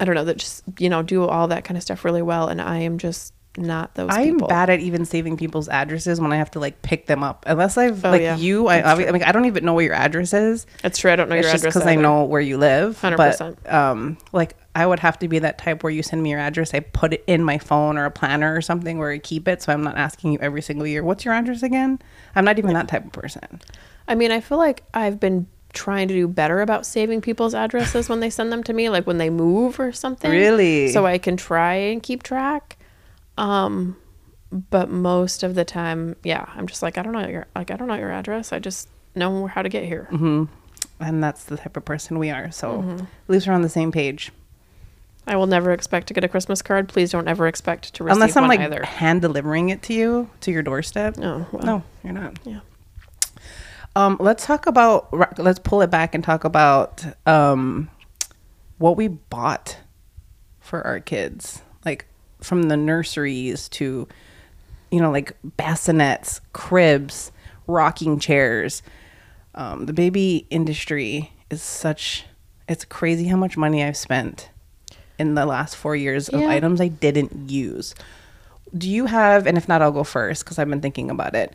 I 0.00 0.04
don't 0.04 0.14
know 0.14 0.24
that 0.24 0.36
just 0.36 0.62
you 0.78 0.90
know 0.90 1.02
do 1.02 1.24
all 1.24 1.48
that 1.48 1.64
kind 1.64 1.76
of 1.76 1.82
stuff 1.82 2.04
really 2.04 2.22
well, 2.22 2.48
and 2.48 2.60
I 2.60 2.78
am 2.80 2.98
just 2.98 3.32
not 3.56 3.94
those 3.94 4.10
I'm 4.12 4.34
people. 4.34 4.48
bad 4.48 4.68
at 4.68 4.80
even 4.80 5.06
saving 5.06 5.38
people's 5.38 5.68
addresses 5.70 6.20
when 6.20 6.30
I 6.32 6.36
have 6.36 6.50
to 6.50 6.60
like 6.60 6.82
pick 6.82 7.06
them 7.06 7.22
up. 7.22 7.44
Unless 7.46 7.78
I've 7.78 8.04
Oh, 8.04 8.10
like 8.10 8.20
yeah. 8.20 8.36
you, 8.36 8.66
I, 8.68 8.82
That's 8.82 9.00
I, 9.00 9.06
I 9.06 9.12
mean 9.12 9.22
I 9.22 9.32
don't 9.32 9.46
even 9.46 9.64
know 9.64 9.72
where 9.72 9.84
your 9.86 9.94
address 9.94 10.34
is. 10.34 10.66
That's 10.82 10.98
true. 10.98 11.10
I 11.10 11.16
don't 11.16 11.30
know 11.30 11.36
it's 11.36 11.44
your 11.46 11.52
just 11.52 11.62
address 11.64 11.74
because 11.74 11.86
I 11.86 11.94
know 11.94 12.24
where 12.24 12.42
you 12.42 12.58
live. 12.58 13.00
100%. 13.00 13.16
But 13.16 13.72
um, 13.72 14.18
like 14.32 14.54
I 14.76 14.84
would 14.86 15.00
have 15.00 15.18
to 15.20 15.28
be 15.28 15.38
that 15.40 15.56
type 15.58 15.82
where 15.82 15.90
you 15.90 16.02
send 16.02 16.22
me 16.22 16.30
your 16.30 16.38
address, 16.38 16.74
I 16.74 16.80
put 16.80 17.12
it 17.14 17.24
in 17.26 17.42
my 17.42 17.56
phone 17.58 17.96
or 17.96 18.04
a 18.04 18.10
planner 18.10 18.54
or 18.54 18.60
something 18.60 18.98
where 18.98 19.10
I 19.10 19.18
keep 19.18 19.48
it, 19.48 19.62
so 19.62 19.72
I'm 19.72 19.82
not 19.82 19.96
asking 19.96 20.32
you 20.34 20.38
every 20.40 20.60
single 20.62 20.86
year. 20.86 21.02
What's 21.02 21.24
your 21.24 21.32
address 21.34 21.62
again? 21.62 21.98
I'm 22.34 22.44
not 22.44 22.58
even 22.58 22.74
that 22.74 22.86
type 22.86 23.04
of 23.06 23.12
person. 23.12 23.60
I 24.06 24.14
mean, 24.14 24.30
I 24.30 24.40
feel 24.40 24.58
like 24.58 24.84
I've 24.94 25.18
been 25.18 25.46
trying 25.72 26.08
to 26.08 26.14
do 26.14 26.28
better 26.28 26.60
about 26.60 26.84
saving 26.86 27.20
people's 27.22 27.54
addresses 27.54 28.08
when 28.08 28.20
they 28.20 28.30
send 28.30 28.52
them 28.52 28.62
to 28.64 28.72
me, 28.72 28.88
like 28.90 29.06
when 29.06 29.18
they 29.18 29.30
move 29.30 29.80
or 29.80 29.92
something. 29.92 30.30
Really? 30.30 30.88
So 30.92 31.06
I 31.06 31.18
can 31.18 31.36
try 31.36 31.74
and 31.74 32.02
keep 32.02 32.22
track. 32.22 32.76
Um, 33.38 33.96
but 34.70 34.90
most 34.90 35.42
of 35.42 35.54
the 35.54 35.64
time, 35.64 36.16
yeah, 36.22 36.44
I'm 36.54 36.66
just 36.66 36.82
like 36.82 36.98
I 36.98 37.02
don't 37.02 37.12
know 37.12 37.26
your 37.26 37.46
like 37.54 37.70
I 37.70 37.76
don't 37.76 37.88
know 37.88 37.94
your 37.96 38.12
address. 38.12 38.52
I 38.52 38.58
just 38.58 38.88
know 39.14 39.46
how 39.46 39.62
to 39.62 39.68
get 39.68 39.84
here. 39.84 40.08
And 41.00 41.22
that's 41.22 41.44
the 41.44 41.56
type 41.56 41.76
of 41.76 41.84
person 41.84 42.18
we 42.18 42.30
are. 42.30 42.50
So 42.50 42.82
Mm-hmm. 42.82 43.00
at 43.00 43.28
least 43.28 43.46
we're 43.46 43.52
on 43.54 43.62
the 43.62 43.68
same 43.68 43.90
page. 43.92 44.32
I 45.26 45.36
will 45.36 45.46
never 45.46 45.72
expect 45.72 46.06
to 46.08 46.14
get 46.14 46.22
a 46.22 46.28
Christmas 46.28 46.62
card. 46.62 46.88
Please 46.88 47.10
don't 47.10 47.26
ever 47.26 47.48
expect 47.48 47.94
to 47.94 48.04
receive 48.04 48.12
it. 48.12 48.22
Unless 48.22 48.36
I'm 48.36 48.44
one 48.44 48.50
like 48.50 48.60
either. 48.60 48.84
hand 48.84 49.22
delivering 49.22 49.70
it 49.70 49.82
to 49.82 49.92
you 49.92 50.30
to 50.42 50.52
your 50.52 50.62
doorstep. 50.62 51.16
Oh, 51.18 51.46
well. 51.50 51.64
No, 51.64 51.82
you're 52.04 52.12
not. 52.12 52.38
Yeah. 52.44 52.60
Um, 53.96 54.18
let's 54.20 54.46
talk 54.46 54.66
about. 54.66 55.12
Let's 55.38 55.58
pull 55.58 55.82
it 55.82 55.90
back 55.90 56.14
and 56.14 56.22
talk 56.22 56.44
about 56.44 57.04
um, 57.26 57.90
what 58.78 58.96
we 58.96 59.08
bought 59.08 59.78
for 60.60 60.86
our 60.86 61.00
kids, 61.00 61.62
like 61.84 62.06
from 62.40 62.64
the 62.64 62.76
nurseries 62.76 63.68
to, 63.70 64.06
you 64.92 65.00
know, 65.00 65.10
like 65.10 65.36
bassinets, 65.58 66.40
cribs, 66.52 67.32
rocking 67.66 68.20
chairs. 68.20 68.82
Um, 69.56 69.86
the 69.86 69.92
baby 69.92 70.46
industry 70.50 71.32
is 71.50 71.62
such. 71.62 72.26
It's 72.68 72.84
crazy 72.84 73.26
how 73.26 73.36
much 73.36 73.56
money 73.56 73.82
I've 73.82 73.96
spent 73.96 74.50
in 75.18 75.34
the 75.34 75.46
last 75.46 75.76
four 75.76 75.96
years 75.96 76.28
of 76.28 76.40
Yeah. 76.40 76.48
items 76.50 76.80
I 76.80 76.88
didn't 76.88 77.50
use. 77.50 77.94
Do 78.76 78.90
you 78.90 79.06
have, 79.06 79.46
and 79.46 79.56
if 79.56 79.68
not, 79.68 79.80
I'll 79.82 79.92
go 79.92 80.04
first 80.04 80.44
because 80.44 80.58
I've 80.58 80.68
been 80.68 80.80
thinking 80.80 81.10
about 81.10 81.34
it, 81.34 81.54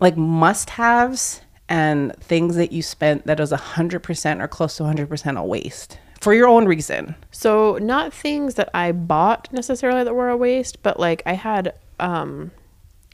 like 0.00 0.16
must 0.16 0.70
haves 0.70 1.40
and 1.68 2.14
things 2.16 2.56
that 2.56 2.72
you 2.72 2.82
spent 2.82 3.26
that 3.26 3.40
was 3.40 3.50
100% 3.52 4.42
or 4.42 4.48
close 4.48 4.76
to 4.76 4.82
100% 4.82 5.38
a 5.38 5.42
waste 5.42 5.98
for 6.20 6.34
your 6.34 6.46
own 6.48 6.66
reason? 6.66 7.14
So 7.32 7.78
not 7.80 8.12
things 8.12 8.54
that 8.54 8.68
I 8.74 8.92
bought 8.92 9.48
necessarily 9.52 10.04
that 10.04 10.14
were 10.14 10.28
a 10.28 10.36
waste, 10.36 10.82
but 10.82 11.00
like 11.00 11.22
I 11.26 11.32
had 11.32 11.74
um 11.98 12.50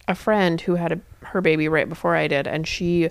a 0.09 0.15
friend 0.15 0.61
who 0.63 0.75
had 0.75 0.93
a, 0.93 1.01
her 1.27 1.41
baby 1.41 1.69
right 1.69 1.89
before 1.89 2.17
I 2.17 2.29
did 2.29 2.47
and 2.47 2.67
she 2.67 3.11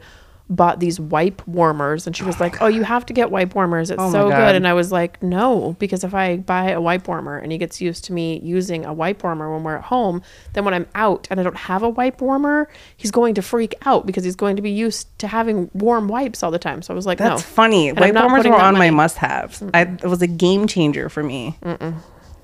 bought 0.49 0.79
these 0.79 0.99
wipe 0.99 1.45
warmers 1.47 2.07
and 2.07 2.15
she 2.15 2.23
was 2.23 2.39
like, 2.39 2.61
"Oh, 2.61 2.67
you 2.67 2.83
have 2.83 3.05
to 3.07 3.13
get 3.13 3.31
wipe 3.31 3.53
warmers. 3.53 3.89
It's 3.89 4.01
Oh 4.01 4.11
so 4.11 4.29
good." 4.29 4.55
And 4.55 4.67
I 4.67 4.73
was 4.73 4.91
like, 4.91 5.21
"No, 5.21 5.75
because 5.79 6.03
if 6.03 6.13
I 6.13 6.37
buy 6.37 6.71
a 6.71 6.79
wipe 6.79 7.07
warmer 7.07 7.37
and 7.37 7.51
he 7.51 7.57
gets 7.57 7.81
used 7.81 8.05
to 8.05 8.13
me 8.13 8.39
using 8.43 8.85
a 8.85 8.93
wipe 8.93 9.23
warmer 9.23 9.53
when 9.53 9.63
we're 9.63 9.75
at 9.75 9.83
home, 9.83 10.21
then 10.53 10.63
when 10.65 10.73
I'm 10.73 10.87
out 10.95 11.27
and 11.29 11.39
I 11.39 11.43
don't 11.43 11.57
have 11.57 11.83
a 11.83 11.89
wipe 11.89 12.21
warmer, 12.21 12.69
he's 12.95 13.11
going 13.11 13.35
to 13.35 13.41
freak 13.41 13.75
out 13.85 14.05
because 14.05 14.23
he's 14.23 14.35
going 14.35 14.55
to 14.55 14.61
be 14.61 14.71
used 14.71 15.07
to 15.19 15.27
having 15.27 15.69
warm 15.73 16.07
wipes 16.07 16.43
all 16.43 16.51
the 16.51 16.59
time." 16.59 16.81
So 16.81 16.93
I 16.93 16.95
was 16.95 17.05
like, 17.05 17.17
That's 17.17 17.41
"No." 17.41 17.45
funny. 17.45 17.89
And 17.89 17.99
Wipe 17.99 18.15
warmers 18.15 18.45
were 18.45 18.55
on 18.55 18.77
my 18.77 18.89
must 18.89 19.17
haves. 19.17 19.63
I 19.73 19.81
It 19.81 20.05
was 20.05 20.21
a 20.21 20.27
game 20.27 20.67
changer 20.67 21.09
for 21.09 21.23
me. 21.23 21.57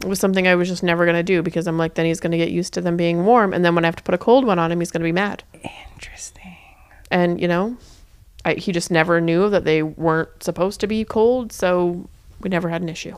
It 0.01 0.09
was 0.09 0.19
something 0.19 0.45
I 0.45 0.55
was 0.55 0.67
just 0.67 0.83
never 0.83 1.05
going 1.05 1.15
to 1.15 1.23
do 1.23 1.41
because 1.41 1.65
I'm 1.65 1.77
like, 1.77 1.93
then 1.93 2.05
he's 2.05 2.19
going 2.19 2.31
to 2.31 2.37
get 2.37 2.51
used 2.51 2.73
to 2.73 2.81
them 2.81 2.97
being 2.97 3.23
warm. 3.23 3.53
And 3.53 3.63
then 3.63 3.73
when 3.73 3.85
I 3.85 3.87
have 3.87 3.95
to 3.95 4.03
put 4.03 4.13
a 4.13 4.17
cold 4.17 4.43
one 4.43 4.59
on 4.59 4.69
him, 4.69 4.79
he's 4.81 4.91
going 4.91 4.99
to 4.99 5.05
be 5.05 5.13
mad. 5.13 5.43
Interesting. 5.93 6.57
And, 7.09 7.39
you 7.39 7.47
know, 7.47 7.77
I, 8.45 8.53
he 8.55 8.71
just 8.71 8.91
never 8.91 9.21
knew 9.21 9.49
that 9.49 9.63
they 9.65 9.83
weren't 9.83 10.43
supposed 10.43 10.79
to 10.81 10.87
be 10.87 11.05
cold. 11.05 11.51
So 11.53 12.09
we 12.41 12.49
never 12.49 12.69
had 12.69 12.81
an 12.81 12.89
issue. 12.89 13.17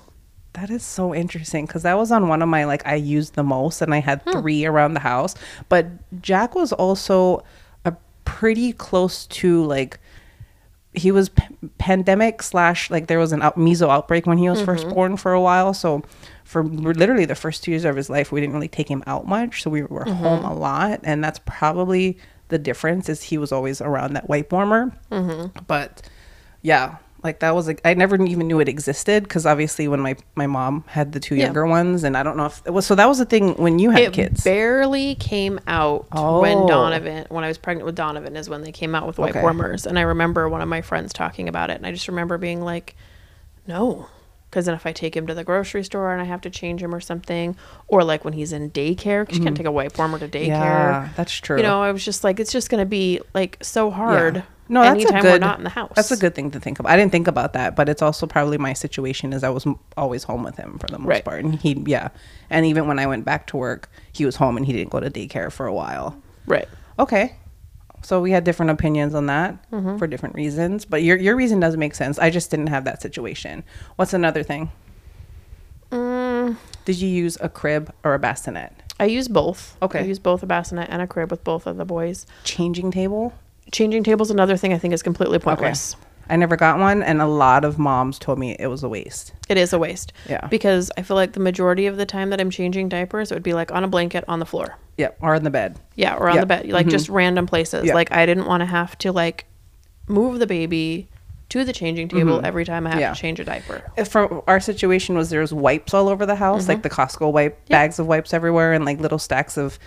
That 0.53 0.70
is 0.70 0.84
so 0.84 1.13
interesting 1.13 1.65
because 1.65 1.84
that 1.84 1.98
was 1.98 2.12
on 2.12 2.27
one 2.29 2.41
of 2.41 2.48
my 2.48 2.63
like 2.65 2.86
I 2.86 2.96
used 2.96 3.36
the 3.36 3.44
most, 3.44 3.82
and 3.82 3.94
I 3.94 4.00
had 4.00 4.22
Hmm. 4.22 4.32
three 4.39 4.65
around 4.65 4.94
the 4.94 5.00
house. 5.01 5.36
But 5.67 5.88
Jack 6.22 6.55
was 6.55 6.72
also 6.72 7.44
a 7.84 7.94
pretty 8.24 8.72
close 8.72 9.25
to 9.27 9.63
like 9.65 10.00
he 10.94 11.12
was 11.12 11.27
p- 11.27 11.44
pandemic 11.77 12.41
slash 12.41 12.89
like 12.89 13.08
there 13.08 13.20
was 13.20 13.34
an 13.34 13.41
out- 13.41 13.58
measles 13.58 13.89
outbreak 13.91 14.25
when 14.25 14.38
he 14.38 14.50
was 14.50 14.60
Mm-hmm. 14.60 14.65
first 14.65 14.88
born 14.89 15.17
for 15.17 15.34
a 15.34 15.41
while. 15.41 15.74
So 15.74 16.03
for 16.46 16.63
literally 16.63 17.25
the 17.25 17.36
first 17.36 17.63
two 17.65 17.72
years 17.72 17.84
of 17.84 17.98
his 17.98 18.10
life, 18.10 18.32
we 18.32 18.39
didn't 18.39 18.53
really 18.53 18.70
take 18.70 18.89
him 18.89 19.03
out 19.08 19.27
much, 19.27 19.62
so 19.62 19.70
we 19.70 19.82
were 19.82 20.05
Mm-hmm. 20.05 20.13
home 20.13 20.46
a 20.46 20.53
lot, 20.53 21.01
and 21.03 21.22
that's 21.22 21.39
probably 21.46 22.17
the 22.49 22.57
difference 22.57 23.09
is 23.09 23.23
he 23.23 23.37
was 23.37 23.51
always 23.51 23.81
around 23.81 24.13
that 24.13 24.29
wipe 24.29 24.51
warmer. 24.51 24.91
Mm-hmm. 25.12 25.60
But 25.67 26.01
yeah, 26.62 26.97
like 27.23 27.39
that 27.39 27.55
was 27.55 27.65
like 27.65 27.81
I 27.84 27.95
never 27.95 28.23
even 28.23 28.47
knew 28.47 28.60
it 28.60 28.69
existed 28.69 29.23
because 29.23 29.45
obviously 29.47 29.88
when 29.88 29.99
my 29.99 30.15
my 30.36 30.45
mom 30.45 30.84
had 30.88 31.12
the 31.12 31.19
two 31.19 31.36
Yeah. 31.36 31.45
younger 31.45 31.65
ones, 31.65 32.03
and 32.03 32.15
I 32.15 32.21
don't 32.21 32.38
know 32.38 32.45
if 32.45 32.62
it 32.65 32.69
was 32.71 32.86
so 32.86 32.93
that 32.95 33.08
was 33.08 33.17
the 33.17 33.25
thing 33.25 33.55
when 33.55 33.79
you 33.79 33.89
had 33.89 34.01
It 34.01 34.13
kids. 34.13 34.43
barely 34.43 35.15
came 35.15 35.60
out 35.65 36.05
Oh. 36.12 36.41
when 36.41 36.67
Donovan, 36.67 37.25
when 37.29 37.43
I 37.43 37.47
was 37.47 37.58
pregnant 37.58 37.86
with 37.88 37.95
Donovan, 37.95 38.36
is 38.36 38.47
when 38.49 38.62
they 38.62 38.71
came 38.71 38.93
out 38.93 39.08
with 39.08 39.17
wipe 39.17 39.31
Okay. 39.31 39.41
warmers. 39.41 39.88
And 39.88 39.97
I 39.97 40.03
remember 40.03 40.47
one 40.47 40.62
of 40.62 40.67
my 40.67 40.81
friends 40.81 41.13
talking 41.13 41.49
about 41.49 41.71
it. 41.71 41.77
And 41.77 41.86
I 41.88 41.91
just 41.91 42.08
remember 42.08 42.38
being 42.38 42.62
like, 42.62 42.95
no. 43.67 44.08
Because 44.49 44.65
then 44.67 44.75
if 44.75 44.86
I 44.86 44.93
take 44.93 45.15
him 45.17 45.27
to 45.27 45.34
the 45.34 45.43
grocery 45.43 45.84
store 45.84 46.13
and 46.13 46.21
I 46.21 46.25
have 46.25 46.39
to 46.41 46.49
change 46.49 46.81
him 46.81 46.95
or 46.95 47.01
something, 47.01 47.58
or 47.88 48.03
like 48.03 48.23
when 48.23 48.34
he's 48.34 48.53
in 48.53 48.71
daycare, 48.71 49.23
because 49.23 49.38
you 49.38 49.43
can't 49.43 49.58
take 49.58 49.65
a 49.65 49.71
wipe 49.71 49.97
warmer 49.97 50.17
to 50.19 50.27
daycare. 50.27 50.47
Mm-hmm. 50.47 50.51
Yeah, 50.51 51.10
that's 51.17 51.34
true. 51.34 51.58
You 51.58 51.63
know, 51.63 51.81
I 51.81 51.91
was 51.91 52.05
just 52.05 52.23
like, 52.23 52.39
it's 52.39 52.53
just 52.53 52.69
going 52.69 52.79
to 52.81 52.86
be 52.86 53.19
like 53.34 53.58
so 53.62 53.91
hard. 53.91 54.36
Yeah. 54.38 54.41
No, 54.67 54.81
that's 54.81 54.95
anytime 54.95 55.19
a 55.19 55.21
good. 55.21 55.31
we're 55.34 55.47
not 55.47 55.58
in 55.60 55.63
the 55.63 55.69
house. 55.69 55.91
That's 55.95 56.10
a 56.12 56.17
good 56.17 56.34
thing 56.34 56.49
to 56.51 56.60
think 56.60 56.79
about. 56.79 56.91
I 56.91 56.97
didn't 56.97 57.12
think 57.12 57.27
about 57.27 57.53
that, 57.53 57.75
but 57.75 57.88
it's 57.88 58.01
also 58.01 58.25
probably 58.25 58.58
my 58.58 58.73
situation 58.73 59.31
is 59.31 59.43
I 59.43 59.49
was 59.49 59.67
m- 59.67 59.77
always 59.95 60.23
home 60.23 60.41
with 60.41 60.55
him 60.58 60.79
for 60.79 60.88
the 60.88 60.97
most 60.97 61.08
Right. 61.08 61.23
part, 61.25 61.43
and 61.43 61.53
he 61.53 61.84
yeah, 61.86 62.08
and 62.49 62.65
even 62.65 62.88
when 62.88 62.97
I 62.97 63.05
went 63.05 63.25
back 63.25 63.45
to 63.47 63.58
work, 63.58 63.91
he 64.12 64.25
was 64.25 64.38
home 64.38 64.58
and 64.58 64.65
he 64.65 64.73
didn't 64.73 64.89
go 64.89 64.99
to 64.99 65.12
daycare 65.12 65.51
for 65.51 65.67
a 65.67 65.73
while. 65.73 66.19
Right. 66.47 66.67
Okay. 66.97 67.36
So 68.06 68.22
we 68.22 68.30
had 68.30 68.44
different 68.44 68.70
opinions 68.70 69.15
on 69.15 69.26
that 69.26 69.58
Mm-hmm. 69.72 69.98
for 69.98 70.06
different 70.06 70.36
reasons, 70.36 70.86
but 70.86 71.02
your 71.02 71.18
your 71.18 71.36
reason 71.36 71.60
doesn't 71.60 71.80
make 71.80 71.96
sense. 71.96 72.20
I 72.20 72.30
just 72.30 72.52
didn't 72.52 72.68
have 72.68 72.86
that 72.86 73.02
situation. 73.02 73.63
What's 73.96 74.13
another 74.13 74.44
thing? 74.44 74.70
Mm, 75.91 76.58
Did 76.86 77.00
you 77.02 77.10
use 77.10 77.38
a 77.41 77.50
crib 77.50 77.91
or 78.04 78.13
a 78.13 78.20
bassinet? 78.20 78.72
I 79.00 79.06
use 79.06 79.28
both. 79.28 79.76
Okay. 79.82 80.00
I 80.00 80.04
use 80.04 80.20
both 80.20 80.44
a 80.44 80.46
bassinet 80.46 80.88
and 80.89 81.02
a 81.02 81.08
crib 81.08 81.32
with 81.32 81.44
both 81.44 81.65
of 81.68 81.78
the 81.78 81.86
boys. 81.86 82.26
Changing 82.44 82.91
table? 82.91 83.34
Changing 83.72 84.04
tables, 84.04 84.30
another 84.32 84.56
thing 84.58 84.72
I 84.74 84.78
think 84.78 84.94
is 84.94 85.02
completely 85.04 85.39
pointless. 85.39 85.96
Okay. 85.96 86.02
I 86.30 86.36
never 86.38 86.56
got 86.56 86.80
one, 86.80 87.04
and 87.04 87.22
a 87.22 87.28
lot 87.28 87.63
of 87.65 87.78
moms 87.78 88.18
told 88.20 88.39
me 88.39 88.56
it 88.60 88.68
was 88.68 88.84
a 88.84 88.89
waste. 88.89 89.34
It 89.50 89.58
is 89.58 89.74
a 89.74 89.80
waste. 89.80 90.12
Yeah. 90.28 90.48
Because 90.48 90.91
I 90.98 91.02
feel 91.04 91.15
like 91.18 91.34
the 91.34 91.39
majority 91.39 91.86
of 91.88 91.98
the 91.98 92.06
time 92.06 92.30
that 92.32 92.39
I'm 92.41 92.50
changing 92.50 92.89
diapers, 92.89 93.32
it 93.32 93.36
would 93.36 93.44
be 93.44 93.54
like 93.54 93.72
on 93.72 93.84
a 93.84 93.88
blanket 93.88 94.24
on 94.28 94.39
the 94.39 94.46
floor. 94.46 94.78
Yep, 94.97 95.17
or 95.21 95.36
in 95.36 95.43
the 95.43 95.49
bed. 95.49 95.79
Yeah, 95.95 96.15
or 96.15 96.29
on 96.29 96.36
Yeah. 96.36 96.41
the 96.41 96.47
bed, 96.47 96.67
like 96.69 96.88
just 96.88 97.10
random 97.10 97.45
places. 97.47 97.86
Yeah. 97.86 97.93
Like 97.93 98.12
I 98.12 98.25
didn't 98.25 98.45
want 98.45 98.62
to 98.62 98.65
have 98.65 98.97
to 98.99 99.12
like 99.12 99.45
move 100.08 100.39
the 100.39 100.47
baby 100.47 101.08
to 101.49 101.63
the 101.63 101.73
changing 101.73 102.08
table 102.08 102.41
every 102.43 102.65
time 102.65 102.88
I 102.88 102.91
have 102.91 102.99
Yeah. 102.99 103.13
to 103.13 103.19
change 103.19 103.39
a 103.39 103.43
diaper. 103.43 103.84
If 103.97 104.08
From 104.08 104.41
our 104.47 104.60
situation 104.60 105.15
was 105.17 105.29
there 105.29 105.41
was 105.41 105.53
wipes 105.53 105.93
all 105.93 106.08
over 106.10 106.25
the 106.25 106.36
house, 106.36 106.63
Mm-hmm. 106.63 106.69
like 106.71 106.81
the 106.84 106.89
Costco 106.89 107.31
wipe 107.31 107.67
bags 107.69 107.99
of 107.99 108.08
wipes 108.08 108.34
everywhere, 108.34 108.73
and 108.73 108.84
like 108.86 108.99
little 108.99 109.19
stacks 109.19 109.55
of, 109.58 109.77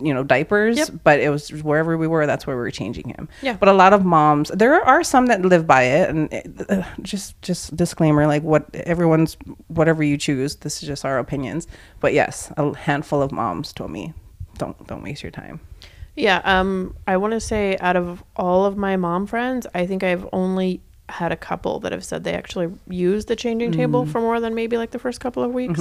you 0.00 0.12
know, 0.12 0.24
diapers. 0.24 0.76
Yep. 0.78 0.88
But 1.04 1.20
it 1.20 1.28
was 1.30 1.50
wherever 1.62 1.96
we 1.96 2.08
were, 2.08 2.26
that's 2.26 2.44
where 2.46 2.56
we 2.56 2.60
were 2.62 2.72
changing 2.72 3.08
him. 3.10 3.28
Yeah. 3.40 3.56
But 3.58 3.68
a 3.68 3.72
lot 3.72 3.92
of 3.92 4.04
moms, 4.04 4.48
there 4.52 4.74
are 4.84 5.04
some 5.04 5.26
that 5.26 5.42
live 5.42 5.64
by 5.66 5.82
it, 5.84 6.10
and 6.10 6.64
uh, 6.68 6.82
just 7.02 7.40
just 7.40 7.76
disclaimer, 7.76 8.26
like 8.26 8.42
what 8.42 8.66
everyone's 8.74 9.36
whatever 9.68 10.02
you 10.02 10.16
choose. 10.16 10.56
This 10.56 10.82
is 10.82 10.88
just 10.88 11.04
our 11.04 11.18
opinions. 11.18 11.68
But 12.00 12.14
yes, 12.14 12.50
a 12.56 12.74
handful 12.76 13.22
of 13.22 13.30
moms 13.30 13.72
told 13.72 13.92
me, 13.92 14.12
don't 14.56 14.86
don't 14.86 15.02
waste 15.02 15.22
your 15.22 15.32
time. 15.32 15.60
Yeah, 16.14 16.40
um, 16.44 16.96
I 17.06 17.18
want 17.18 17.32
to 17.32 17.40
say 17.40 17.76
out 17.78 17.94
of 17.96 18.24
all 18.36 18.64
of 18.64 18.76
my 18.76 18.96
mom 18.96 19.26
friends, 19.26 19.66
I 19.74 19.86
think 19.86 20.02
I've 20.02 20.26
only 20.32 20.80
had 21.08 21.30
a 21.30 21.36
couple 21.36 21.78
that 21.80 21.92
have 21.92 22.04
said 22.04 22.24
they 22.24 22.32
actually 22.32 22.72
used 22.88 23.28
the 23.28 23.36
changing 23.36 23.70
table 23.72 24.02
Mm-hmm. 24.02 24.12
for 24.12 24.20
more 24.20 24.40
than 24.40 24.54
maybe 24.54 24.76
like 24.78 24.90
the 24.92 24.98
first 24.98 25.20
couple 25.20 25.42
of 25.44 25.52
weeks. 25.52 25.80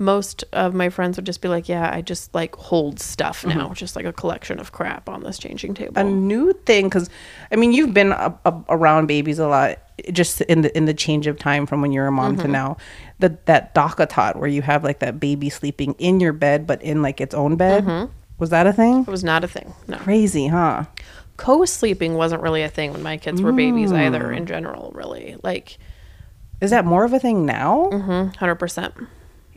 Most 0.00 0.44
of 0.52 0.74
my 0.74 0.90
friends 0.90 1.16
would 1.16 1.26
just 1.26 1.40
be 1.40 1.48
like, 1.48 1.68
"Yeah, 1.68 1.90
I 1.92 2.02
just 2.02 2.32
like 2.34 2.54
hold 2.54 3.00
stuff 3.00 3.42
Mm-hmm. 3.42 3.58
now, 3.58 3.72
just 3.74 3.96
like 3.96 4.04
a 4.04 4.12
collection 4.12 4.60
of 4.60 4.70
crap 4.72 5.08
on 5.08 5.22
this 5.24 5.38
changing 5.38 5.74
table." 5.74 5.92
a 5.96 6.04
new 6.04 6.52
thing 6.66 6.84
because 6.86 7.10
i 7.50 7.56
mean 7.56 7.72
you've 7.72 7.92
been 7.94 8.12
a, 8.12 8.38
a, 8.44 8.54
around 8.68 9.06
babies 9.06 9.38
a 9.38 9.48
lot 9.48 9.78
just 10.12 10.40
in 10.42 10.60
the 10.62 10.76
in 10.76 10.84
the 10.84 10.94
change 10.94 11.26
of 11.26 11.36
time 11.38 11.66
from 11.66 11.82
when 11.82 11.90
you're 11.92 12.06
a 12.06 12.12
mom 12.12 12.34
Mm-hmm. 12.34 12.42
to 12.42 12.48
now 12.48 12.76
that 13.18 13.46
that 13.46 13.74
DockATot 13.74 14.36
where 14.36 14.48
you 14.48 14.62
have 14.62 14.84
like 14.84 15.00
that 15.00 15.18
baby 15.18 15.48
sleeping 15.50 15.94
in 15.98 16.20
your 16.20 16.32
bed 16.32 16.66
but 16.66 16.80
in 16.82 17.02
like 17.02 17.20
its 17.20 17.34
own 17.34 17.56
bed 17.56 17.84
Mm-hmm. 17.84 18.12
was 18.38 18.50
that 18.50 18.66
a 18.66 18.72
thing 18.72 19.00
it 19.00 19.08
was 19.08 19.24
not 19.24 19.42
a 19.42 19.48
thing. 19.48 19.74
No, 19.88 19.96
crazy 19.98 20.46
huh 20.48 20.84
co-sleeping 21.36 22.14
wasn't 22.14 22.42
really 22.42 22.62
a 22.62 22.68
thing 22.68 22.92
when 22.92 23.02
my 23.02 23.16
kids 23.16 23.40
were 23.42 23.52
babies 23.52 23.90
Mm. 23.92 23.98
either. 24.06 24.32
In 24.32 24.46
general, 24.46 24.90
really, 24.94 25.36
like 25.42 25.78
is 26.60 26.70
that 26.70 26.84
more 26.84 27.04
of 27.04 27.12
a 27.12 27.18
thing 27.20 27.46
now 27.46 27.90
hundred 28.38 28.56
percent. 28.56 28.94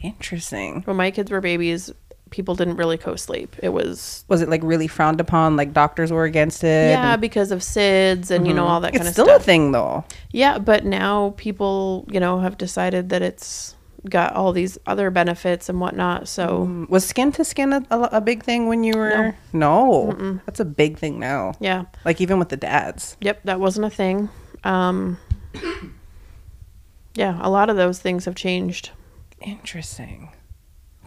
Interesting 0.04 0.82
When 0.84 0.98
my 0.98 1.12
kids 1.12 1.32
were 1.32 1.42
babies, 1.42 1.92
people 2.30 2.56
didn't 2.56 2.78
really 2.78 2.98
co-sleep. 2.98 3.56
It 3.62 3.70
was 3.70 4.24
was 4.28 4.42
it 4.42 4.50
like 4.50 4.62
really 4.64 4.88
frowned 4.88 5.20
upon 5.20 5.58
like 5.58 5.74
doctors 5.74 6.12
were 6.12 6.24
against 6.24 6.64
it 6.64 6.90
yeah 6.92 7.14
and- 7.14 7.22
because 7.22 7.52
of 7.52 7.60
SIDS 7.60 8.32
and 8.32 8.48
you 8.48 8.54
know 8.54 8.66
all 8.66 8.80
that 8.82 8.90
it's 8.90 8.98
kind 8.98 9.08
of 9.08 9.14
still 9.14 9.26
stuff. 9.26 9.42
a 9.42 9.44
thing 9.44 9.72
though 9.74 10.06
Yeah, 10.32 10.58
but 10.58 10.86
now 10.86 11.34
people, 11.38 12.06
you 12.10 12.20
know, 12.20 12.40
have 12.40 12.58
decided 12.58 13.10
that 13.10 13.22
it's 13.22 13.76
got 14.10 14.34
all 14.34 14.52
these 14.52 14.80
other 14.88 15.12
benefits 15.12 15.70
and 15.70 15.80
whatnot. 15.80 16.28
So, 16.28 16.88
was 16.90 17.06
skin 17.06 17.32
to 17.34 17.46
skin 17.46 17.72
a, 17.72 17.86
a, 17.92 18.00
a 18.14 18.22
big 18.22 18.42
thing 18.44 18.68
when 18.68 18.84
you 18.84 18.96
were 18.98 19.36
no, 19.54 20.40
that's 20.48 20.60
a 20.60 20.66
big 20.66 20.98
thing 20.98 21.20
now 21.20 21.54
yeah. 21.60 21.84
like 22.06 22.20
even 22.20 22.40
with 22.40 22.50
the 22.50 22.58
dads 22.58 23.16
Yep, 23.22 23.42
that 23.44 23.60
wasn't 23.60 23.86
a 23.86 23.90
thing. 23.92 24.30
Um, 24.64 25.18
yeah, 27.14 27.38
a 27.42 27.50
lot 27.50 27.70
of 27.70 27.76
those 27.76 28.00
things 28.00 28.26
have 28.26 28.36
changed. 28.36 28.92
Interesting. 29.42 30.30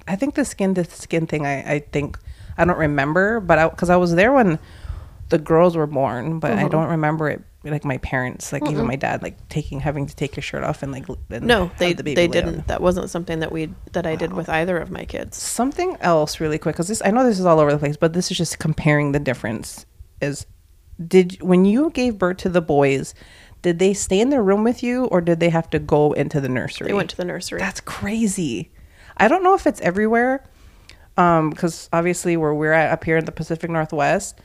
I 0.07 0.17
think 0.17 0.35
the 0.35 0.45
skin 0.45 0.75
to 0.75 0.85
skin 0.85 1.27
thing. 1.27 1.47
I, 1.47 1.75
I 1.75 1.79
think 1.81 2.19
I 2.59 2.65
don't 2.65 2.79
remember, 2.79 3.41
but 3.41 3.71
because 3.71 3.91
I, 3.91 3.97
was 3.97 4.15
there 4.15 4.33
when 4.33 4.59
the 5.31 5.39
girls 5.39 5.77
were 5.77 5.87
born, 5.87 6.39
but 6.41 6.51
Mm-hmm. 6.53 6.67
I 6.67 6.69
don't 6.69 6.89
remember 6.91 7.31
it. 7.31 7.43
Like 7.67 7.85
my 7.87 7.97
parents, 7.99 8.53
like 8.53 8.69
even 8.71 8.87
my 8.87 8.97
dad, 8.97 9.23
like 9.23 9.49
taking 9.49 9.81
having 9.81 10.05
to 10.07 10.15
take 10.15 10.35
his 10.35 10.45
shirt 10.45 10.63
off 10.63 10.83
and 10.83 10.93
like 10.93 11.07
and 11.31 11.47
No, 11.47 11.71
they 11.79 11.95
the 11.95 12.03
baby 12.03 12.15
they 12.15 12.29
didn't. 12.29 12.67
That 12.67 12.83
wasn't 12.83 13.09
something 13.09 13.39
that 13.39 13.51
we 13.51 13.73
that 13.93 14.05
I 14.07 14.17
did 14.17 14.35
with 14.35 14.51
either 14.51 14.77
of 14.77 14.91
my 14.91 15.07
kids. 15.07 15.39
something 15.39 15.97
else 16.03 16.41
really 16.41 16.59
quick 16.59 16.75
because 16.75 16.89
this 16.89 17.01
i 17.07 17.11
know 17.11 17.25
this 17.25 17.39
is 17.41 17.47
all 17.47 17.59
over 17.59 17.73
the 17.73 17.79
place 17.79 17.97
but 17.97 18.13
this 18.13 18.31
is 18.31 18.37
just 18.37 18.59
comparing 18.59 19.13
the 19.13 19.19
difference 19.19 19.87
is 20.21 20.45
did 21.09 21.41
when 21.41 21.65
you 21.65 21.89
gave 21.91 22.19
birth 22.19 22.37
to 22.37 22.51
the 22.51 22.61
boys 22.61 23.15
did 23.65 23.79
they 23.81 23.93
stay 23.93 24.21
in 24.21 24.31
the 24.31 24.41
room 24.41 24.63
with 24.63 24.83
you 24.83 25.07
or 25.07 25.21
did 25.21 25.41
they 25.41 25.49
have 25.51 25.69
to 25.71 25.79
go 25.81 26.13
into 26.13 26.41
the 26.41 26.49
nursery 26.49 26.87
They 26.87 26.93
went 26.95 27.11
to 27.11 27.17
the 27.17 27.25
nursery. 27.25 27.59
that's 27.59 27.81
crazy 27.81 28.71
i 29.17 29.27
don't 29.27 29.43
know 29.43 29.55
if 29.55 29.67
it's 29.67 29.81
everywhere 29.81 30.45
um 31.17 31.51
because 31.51 31.89
obviously 31.93 32.37
where 32.37 32.55
we're 32.55 32.73
at 32.73 32.93
up 32.93 33.03
here 33.05 33.17
in 33.17 33.25
the 33.25 33.33
pacific 33.33 33.71
northwest 33.71 34.41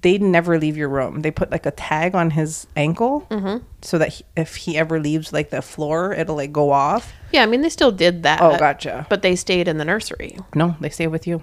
they 0.00 0.16
never 0.18 0.58
leave 0.60 0.76
your 0.76 0.88
room 0.88 1.22
they 1.22 1.30
put 1.32 1.50
like 1.50 1.66
a 1.66 1.70
tag 1.72 2.14
on 2.14 2.30
his 2.30 2.66
ankle 2.76 3.26
Mm-hmm. 3.30 3.64
so 3.82 3.98
that 3.98 4.08
he, 4.14 4.24
if 4.36 4.54
he 4.56 4.78
ever 4.78 5.00
leaves 5.00 5.32
like 5.32 5.50
the 5.50 5.60
floor 5.62 6.12
it'll 6.14 6.36
like 6.36 6.52
go 6.52 6.70
off 6.70 7.12
yeah, 7.32 7.42
I 7.42 7.46
mean 7.46 7.62
they 7.62 7.70
still 7.70 7.90
did 7.90 8.24
that. 8.24 8.42
Oh, 8.42 8.58
gotcha. 8.58 9.06
But 9.08 9.22
they 9.22 9.36
stayed 9.36 9.66
in 9.66 9.78
the 9.78 9.86
nursery. 9.86 10.36
no 10.54 10.76
they 10.80 10.90
stayed 10.90 11.08
with 11.08 11.26
you 11.26 11.42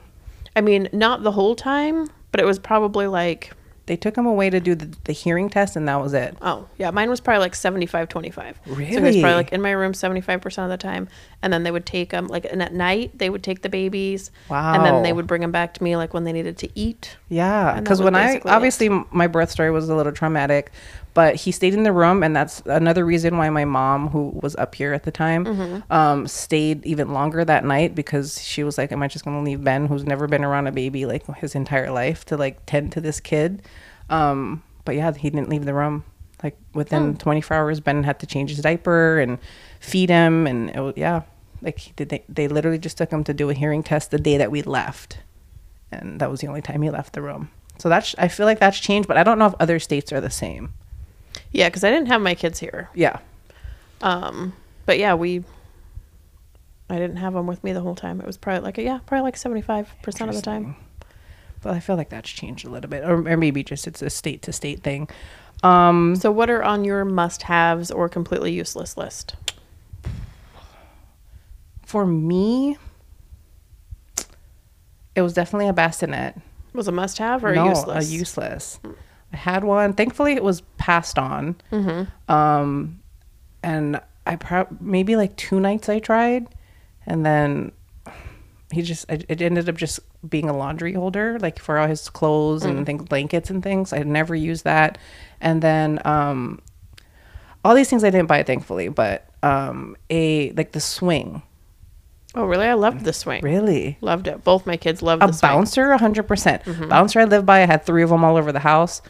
I 0.55 0.61
mean, 0.61 0.87
not 0.93 1.23
the 1.23 1.31
whole 1.31 1.55
time, 1.55 2.07
but 2.31 2.39
it 2.41 2.45
was 2.45 2.59
probably 2.59 3.07
like 3.07 3.51
They 3.89 3.97
took 3.97 4.15
him 4.15 4.27
away 4.27 4.51
to 4.51 4.59
do 4.59 4.75
the, 4.75 4.95
the 5.05 5.13
hearing 5.13 5.49
test, 5.49 5.75
and 5.75 5.87
that 5.87 5.95
was 5.95 6.13
it. 6.13 6.37
Oh, 6.43 6.67
yeah. 6.77 6.91
Mine 6.91 7.09
was 7.09 7.19
probably 7.19 7.39
like 7.39 7.55
75, 7.55 8.07
25. 8.07 8.59
So 8.63 8.75
he 8.75 8.99
was 8.99 9.15
probably 9.17 9.33
like 9.33 9.51
in 9.51 9.63
my 9.63 9.71
room 9.71 9.93
75% 9.93 10.63
of 10.63 10.69
the 10.69 10.77
time. 10.77 11.07
And 11.41 11.51
then 11.51 11.63
they 11.63 11.71
would 11.71 11.87
take 11.87 12.11
them, 12.11 12.27
like, 12.27 12.45
and 12.45 12.61
at 12.61 12.71
night, 12.71 13.17
they 13.17 13.31
would 13.31 13.41
take 13.41 13.63
the 13.63 13.69
babies. 13.69 14.29
Wow. 14.47 14.75
And 14.75 14.85
then 14.85 15.01
they 15.01 15.11
would 15.11 15.25
bring 15.25 15.41
them 15.41 15.51
back 15.51 15.73
to 15.73 15.83
me, 15.83 15.95
like, 15.95 16.13
when 16.13 16.23
they 16.23 16.33
needed 16.33 16.55
to 16.59 16.69
eat. 16.75 17.17
Yeah, 17.29 17.79
because 17.79 17.99
when 17.99 18.13
I 18.13 18.27
basically 18.27 18.51
it. 18.51 18.53
obviously 18.53 18.89
my 19.09 19.25
birth 19.25 19.49
story 19.49 19.71
was 19.71 19.89
a 19.89 19.95
little 19.95 20.11
traumatic, 20.11 20.71
but 21.19 21.35
he 21.35 21.51
stayed 21.51 21.73
in 21.73 21.83
the 21.83 21.91
room, 21.91 22.23
and 22.23 22.33
that's 22.33 22.61
another 22.65 23.03
reason 23.05 23.37
why 23.37 23.49
my 23.49 23.65
mom, 23.65 24.07
who 24.13 24.31
was 24.41 24.55
up 24.55 24.73
here 24.75 24.93
at 24.93 25.03
the 25.03 25.11
time, 25.11 25.43
Mm-hmm. 25.45 25.91
um, 25.91 26.27
stayed 26.27 26.85
even 26.85 27.11
longer 27.11 27.43
that 27.43 27.65
night 27.65 27.93
because 27.93 28.41
she 28.41 28.63
was 28.63 28.77
like, 28.77 28.93
"Am 28.93 29.03
I 29.03 29.07
just 29.09 29.25
gonna 29.25 29.43
leave 29.43 29.61
Ben, 29.61 29.87
who's 29.87 30.05
never 30.05 30.27
been 30.27 30.45
around 30.45 30.67
a 30.67 30.71
baby 30.71 31.05
like 31.05 31.25
his 31.43 31.55
entire 31.55 31.91
life, 31.91 32.23
to 32.25 32.37
like 32.37 32.65
tend 32.65 32.93
to 32.93 33.01
this 33.01 33.19
kid?" 33.19 33.61
Um, 34.09 34.63
but 34.85 34.95
yeah, 34.95 35.11
he 35.13 35.29
didn't 35.29 35.49
leave 35.49 35.65
the 35.65 35.73
room. 35.73 36.03
Like 36.41 36.55
within 36.73 37.17
24 37.17 37.57
hours, 37.57 37.79
Ben 37.81 38.03
had 38.03 38.17
to 38.21 38.25
change 38.25 38.49
his 38.51 38.59
diaper 38.59 39.19
and 39.19 39.39
feed 39.81 40.09
him, 40.09 40.47
and 40.47 40.69
it 40.69 40.97
yeah, 40.97 41.23
like 41.61 41.79
he 41.79 41.91
did. 41.97 42.07
They, 42.09 42.23
they 42.29 42.47
literally 42.47 42.79
just 42.79 42.97
took 42.97 43.11
him 43.11 43.25
to 43.25 43.33
do 43.33 43.49
a 43.49 43.53
hearing 43.53 43.83
test 43.83 44.11
the 44.11 44.19
day 44.19 44.37
that 44.37 44.51
we 44.51 44.61
left 44.61 45.17
and 45.91 46.21
that 46.21 46.29
was 46.31 46.39
the 46.39 46.47
only 46.47 46.61
time 46.61 46.81
he 46.81 46.89
left 46.89 47.11
the 47.13 47.21
room. 47.21 47.49
So 47.77 47.89
that's 47.89 48.15
I 48.17 48.27
feel 48.29 48.45
like 48.45 48.59
that's 48.59 48.79
changed, 48.79 49.07
but 49.09 49.17
I 49.17 49.23
don't 49.23 49.37
know 49.39 49.47
if 49.47 49.55
other 49.59 49.79
states 49.79 50.13
are 50.13 50.21
the 50.21 50.29
same. 50.29 50.71
Yeah, 51.51 51.69
because 51.69 51.83
I 51.83 51.89
didn't 51.91 52.07
have 52.07 52.21
my 52.21 52.35
kids 52.35 52.59
here. 52.59 52.89
Yeah. 52.93 53.19
Um, 54.01 54.53
but 54.85 54.99
yeah, 54.99 55.13
we, 55.15 55.43
I 56.89 56.97
didn't 56.97 57.17
have 57.17 57.33
them 57.33 57.47
with 57.47 57.63
me 57.63 57.73
the 57.73 57.81
whole 57.81 57.95
time. 57.95 58.19
It 58.21 58.27
was 58.27 58.37
probably 58.37 58.61
like, 58.61 58.77
yeah, 58.77 58.99
probably 59.05 59.23
like 59.23 59.35
75% 59.35 60.29
of 60.29 60.35
the 60.35 60.41
time. 60.41 60.75
But 61.61 61.73
I 61.73 61.79
feel 61.79 61.95
like 61.97 62.09
that's 62.09 62.29
changed 62.29 62.65
a 62.65 62.69
little 62.69 62.89
bit, 62.89 63.03
or, 63.03 63.27
or 63.27 63.35
maybe 63.37 63.63
just 63.63 63.87
it's 63.87 64.01
a 64.01 64.09
state 64.09 64.41
to 64.43 64.53
state 64.53 64.81
thing. 64.81 65.09
Um, 65.61 66.15
So, 66.15 66.31
what 66.31 66.49
are 66.49 66.63
on 66.63 66.85
your 66.85 67.03
must 67.03 67.41
haves 67.43 67.91
or 67.91 68.07
completely 68.07 68.51
useless 68.53 68.95
list? 68.95 69.35
for 71.85 72.05
me, 72.05 72.77
it 75.15 75.23
was 75.23 75.33
definitely 75.33 75.67
a 75.67 75.73
bassinet. 75.73 76.35
Was 76.73 76.87
a 76.87 76.91
must 76.91 77.17
have 77.17 77.43
or 77.43 77.55
no, 77.55 77.65
a 77.65 77.69
useless? 77.69 78.07
a 78.07 78.13
useless. 78.13 78.79
I 79.33 79.37
had 79.37 79.63
one. 79.63 79.93
Thankfully, 79.93 80.33
it 80.33 80.43
was 80.43 80.61
passed 80.77 81.19
on. 81.19 81.55
Mm-hmm. 81.71 82.31
Um, 82.31 82.99
and 83.63 84.01
I 84.25 84.35
pro- 84.35 84.67
maybe 84.79 85.15
like 85.15 85.35
two 85.35 85.59
nights 85.59 85.89
I 85.89 85.99
tried, 85.99 86.47
and 87.05 87.25
then 87.25 87.71
he 88.71 88.81
just 88.81 89.05
it 89.09 89.41
ended 89.41 89.67
up 89.67 89.75
just 89.75 89.99
being 90.27 90.49
a 90.49 90.55
laundry 90.55 90.93
holder, 90.93 91.39
like 91.39 91.59
for 91.59 91.77
all 91.77 91.87
his 91.87 92.09
clothes 92.09 92.63
and 92.63 92.85
things, 92.85 93.03
blankets 93.03 93.49
and 93.49 93.63
things. 93.63 93.93
I 93.93 93.99
never 93.99 94.35
used 94.35 94.63
that, 94.65 94.97
and 95.41 95.61
then 95.61 95.99
um, 96.05 96.61
all 97.63 97.73
these 97.73 97.89
things 97.89 98.03
I 98.03 98.09
didn't 98.09 98.27
buy, 98.27 98.43
thankfully, 98.43 98.89
but 98.89 99.27
um, 99.43 99.95
a 100.09 100.51
like 100.51 100.71
the 100.73 100.79
swing, 100.79 101.41
Oh, 102.35 102.45
really? 102.45 102.67
I 102.67 102.73
loved 102.75 103.05
the 103.05 103.13
swing. 103.13 103.41
really. 103.43 103.97
Loved 104.01 104.27
it. 104.27 104.43
Both 104.43 104.67
my 104.67 104.77
kids 104.77 105.01
loved 105.01 105.23
a 105.23 105.27
the 105.27 105.33
swing. 105.33 105.51
bouncer 105.51 105.87
100% 105.89 106.87
bouncer 106.89 107.19
i 107.19 107.23
lived 107.25 107.45
by 107.45 107.61
i 107.63 107.65
had 107.65 107.83
three 107.85 108.03
of 108.03 108.09
them 108.09 108.23
all 108.23 108.37
over 108.37 108.51
the 108.51 108.59
house 108.59 109.01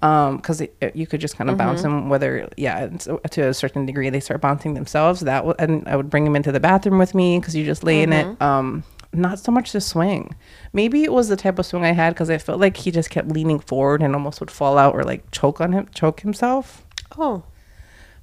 um 0.00 0.36
because 0.36 0.62
you 0.94 1.06
could 1.08 1.20
just 1.20 1.36
kind 1.36 1.50
of 1.50 1.56
bounce 1.56 1.82
them 1.82 2.08
whether 2.08 2.48
yeah 2.56 2.88
so 2.98 3.16
to 3.30 3.48
a 3.48 3.52
certain 3.54 3.84
degree 3.84 4.10
they 4.10 4.20
start 4.20 4.40
bouncing 4.40 4.74
themselves 4.74 5.20
that 5.22 5.38
w- 5.38 5.56
and 5.58 5.88
i 5.88 5.96
would 5.96 6.08
bring 6.08 6.22
them 6.24 6.36
into 6.36 6.52
the 6.52 6.60
bathroom 6.60 6.98
with 6.98 7.16
me 7.16 7.40
because 7.40 7.56
you 7.56 7.64
just 7.64 7.82
lay 7.82 8.00
in 8.02 8.12
it 8.12 8.40
um 8.40 8.84
not 9.12 9.40
so 9.40 9.50
much 9.50 9.72
the 9.72 9.80
swing 9.80 10.36
maybe 10.72 11.02
it 11.02 11.12
was 11.12 11.28
the 11.28 11.36
type 11.36 11.58
of 11.58 11.66
swing 11.66 11.84
i 11.84 11.90
had 11.90 12.14
because 12.14 12.30
i 12.30 12.38
felt 12.38 12.60
like 12.60 12.76
he 12.76 12.92
just 12.92 13.10
kept 13.10 13.26
leaning 13.28 13.58
forward 13.58 14.00
and 14.02 14.14
almost 14.14 14.38
would 14.38 14.52
fall 14.52 14.78
out 14.78 14.94
or 14.94 15.02
like 15.02 15.28
choke 15.32 15.60
on 15.60 15.72
him 15.72 15.88
choke 15.92 16.20
himself 16.20 16.84
Oh, 17.18 17.42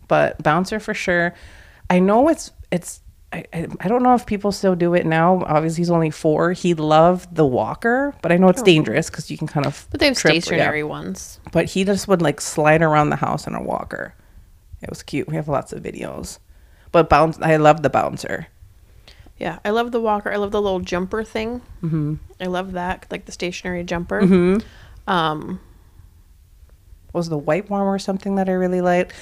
but 0.07 0.41
bouncer 0.41 0.79
for 0.79 0.93
sure. 0.93 1.33
I 1.89 1.99
know 1.99 2.29
it's 2.29 2.51
it's 2.71 3.01
I, 3.35 3.67
I, 3.79 3.87
don't 3.87 4.03
know 4.03 4.15
if 4.15 4.25
people 4.25 4.51
still 4.51 4.75
do 4.75 4.93
it 4.93 5.05
now. 5.05 5.43
Obviously, 5.45 5.81
he's 5.81 5.89
only 5.89 6.09
four. 6.09 6.53
He 6.53 6.73
loved 6.73 7.35
the 7.35 7.45
walker, 7.45 8.13
but 8.21 8.31
I 8.31 8.37
know 8.37 8.47
it's 8.47 8.61
dangerous 8.61 9.09
because 9.09 9.29
you 9.29 9.37
can 9.37 9.47
kind 9.47 9.65
of. 9.65 9.83
Oh. 9.85 9.87
but 9.91 9.99
they 9.99 10.07
have 10.07 10.17
trip- 10.17 10.33
yeah. 10.35 10.39
stationary 10.39 10.83
ones. 10.83 11.39
But 11.51 11.65
he 11.65 11.83
just 11.83 12.07
would 12.07 12.21
like 12.21 12.39
slide 12.39 12.81
around 12.81 13.09
the 13.09 13.17
house 13.17 13.45
in 13.45 13.53
a 13.53 13.61
walker. 13.61 14.13
It 14.81 14.89
was 14.89 15.03
cute. 15.03 15.27
We 15.27 15.35
have 15.35 15.47
lots 15.47 15.73
of 15.73 15.83
videos. 15.83 16.39
But 16.91 17.09
bounce, 17.09 17.37
I 17.41 17.57
love 17.57 17.81
the 17.81 17.89
bouncer. 17.89 18.47
Yeah, 19.37 19.59
I 19.65 19.71
love 19.71 19.91
the 19.91 19.99
walker. 19.99 20.31
I 20.31 20.37
love 20.37 20.51
the 20.51 20.61
little 20.61 20.79
jumper 20.79 21.23
thing. 21.23 21.61
Mm-hmm. 21.83 22.15
I 22.39 22.45
love 22.45 22.71
that, 22.71 23.05
like 23.11 23.25
the 23.25 23.33
stationary 23.33 23.83
jumper. 23.83 24.21
Mm-hmm. 24.21 25.11
Um, 25.11 25.59
was 27.15 27.29
the 27.29 27.37
wipe 27.37 27.69
warmer 27.69 27.91
or 27.93 27.99
something 27.99 28.35
that 28.35 28.47
I 28.49 28.53
really 28.53 28.81
liked. 28.81 29.13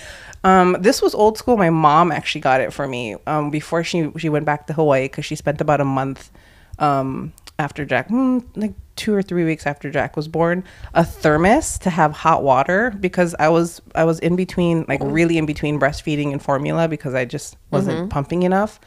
Um, 0.44 0.76
this 0.80 1.02
was 1.02 1.16
old 1.16 1.38
school. 1.38 1.56
My 1.56 1.70
mom 1.70 2.12
actually 2.12 2.42
got 2.42 2.60
it 2.60 2.74
for 2.74 2.88
me 2.88 3.16
um, 3.28 3.50
before 3.50 3.84
she 3.84 4.12
she 4.18 4.28
went 4.28 4.46
back 4.46 4.68
to 4.68 4.74
Hawaii 4.74 5.04
because 5.06 5.24
she 5.26 5.36
spent 5.36 5.62
about 5.62 5.80
a 5.80 5.86
month 5.86 6.32
um, 6.80 7.32
after 7.60 7.86
Jack, 7.86 8.10
mm, 8.10 8.44
like 8.56 8.74
two 8.96 9.14
or 9.14 9.22
three 9.22 9.44
weeks 9.46 9.66
after 9.66 9.90
Jack 9.90 10.16
was 10.18 10.28
born, 10.28 10.64
a 10.94 11.04
thermos 11.06 11.78
to 11.80 11.90
have 11.90 12.12
hot 12.12 12.44
water 12.44 12.94
because 13.00 13.36
I 13.40 13.48
was 13.50 13.82
I 13.96 14.04
was 14.04 14.20
in 14.20 14.36
between, 14.36 14.86
like 14.90 15.00
really 15.04 15.38
in 15.38 15.46
between 15.46 15.80
breastfeeding 15.80 16.32
and 16.32 16.42
formula 16.42 16.88
because 16.88 17.14
I 17.14 17.26
just 17.26 17.56
wasn't 17.72 18.10
pumping 18.10 18.44
enough. 18.44 18.80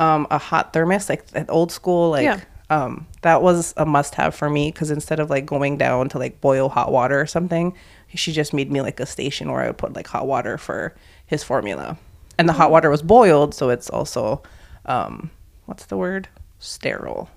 Um, 0.00 0.26
a 0.30 0.38
hot 0.38 0.72
thermos, 0.72 1.08
like 1.08 1.26
that 1.28 1.46
old 1.50 1.70
school, 1.70 2.10
like 2.10 2.24
Yeah. 2.24 2.40
um, 2.70 3.06
that 3.20 3.42
was 3.42 3.74
a 3.76 3.84
must 3.84 4.14
have 4.16 4.34
for 4.34 4.48
me 4.48 4.70
because 4.72 4.90
instead 4.90 5.20
of 5.20 5.28
like 5.30 5.44
going 5.46 5.76
down 5.76 6.08
to 6.10 6.18
like 6.18 6.40
boil 6.40 6.68
hot 6.68 6.90
water 6.90 7.20
or 7.20 7.26
something, 7.26 7.74
she 8.14 8.32
just 8.32 8.52
made 8.52 8.70
me 8.70 8.80
like 8.80 9.00
a 9.00 9.06
station 9.06 9.50
where 9.50 9.62
I 9.62 9.66
would 9.68 9.78
put 9.78 9.94
like 9.94 10.06
hot 10.06 10.26
water 10.26 10.58
for 10.58 10.94
his 11.26 11.42
formula. 11.42 11.96
And 12.38 12.48
the 12.48 12.52
hot 12.54 12.70
water 12.70 12.90
was 12.90 13.02
boiled, 13.02 13.54
so 13.54 13.68
it's 13.70 13.88
also, 13.90 14.42
um, 14.86 15.30
what's 15.66 15.86
the 15.86 15.96
word? 15.96 16.28
Sterile. 16.58 17.28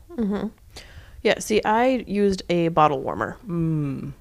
yeah, 1.22 1.40
see, 1.40 1.62
I 1.64 2.04
used 2.08 2.44
a 2.50 2.70
bottle 2.70 3.02
warmer. 3.02 3.38
Um, 3.48 4.14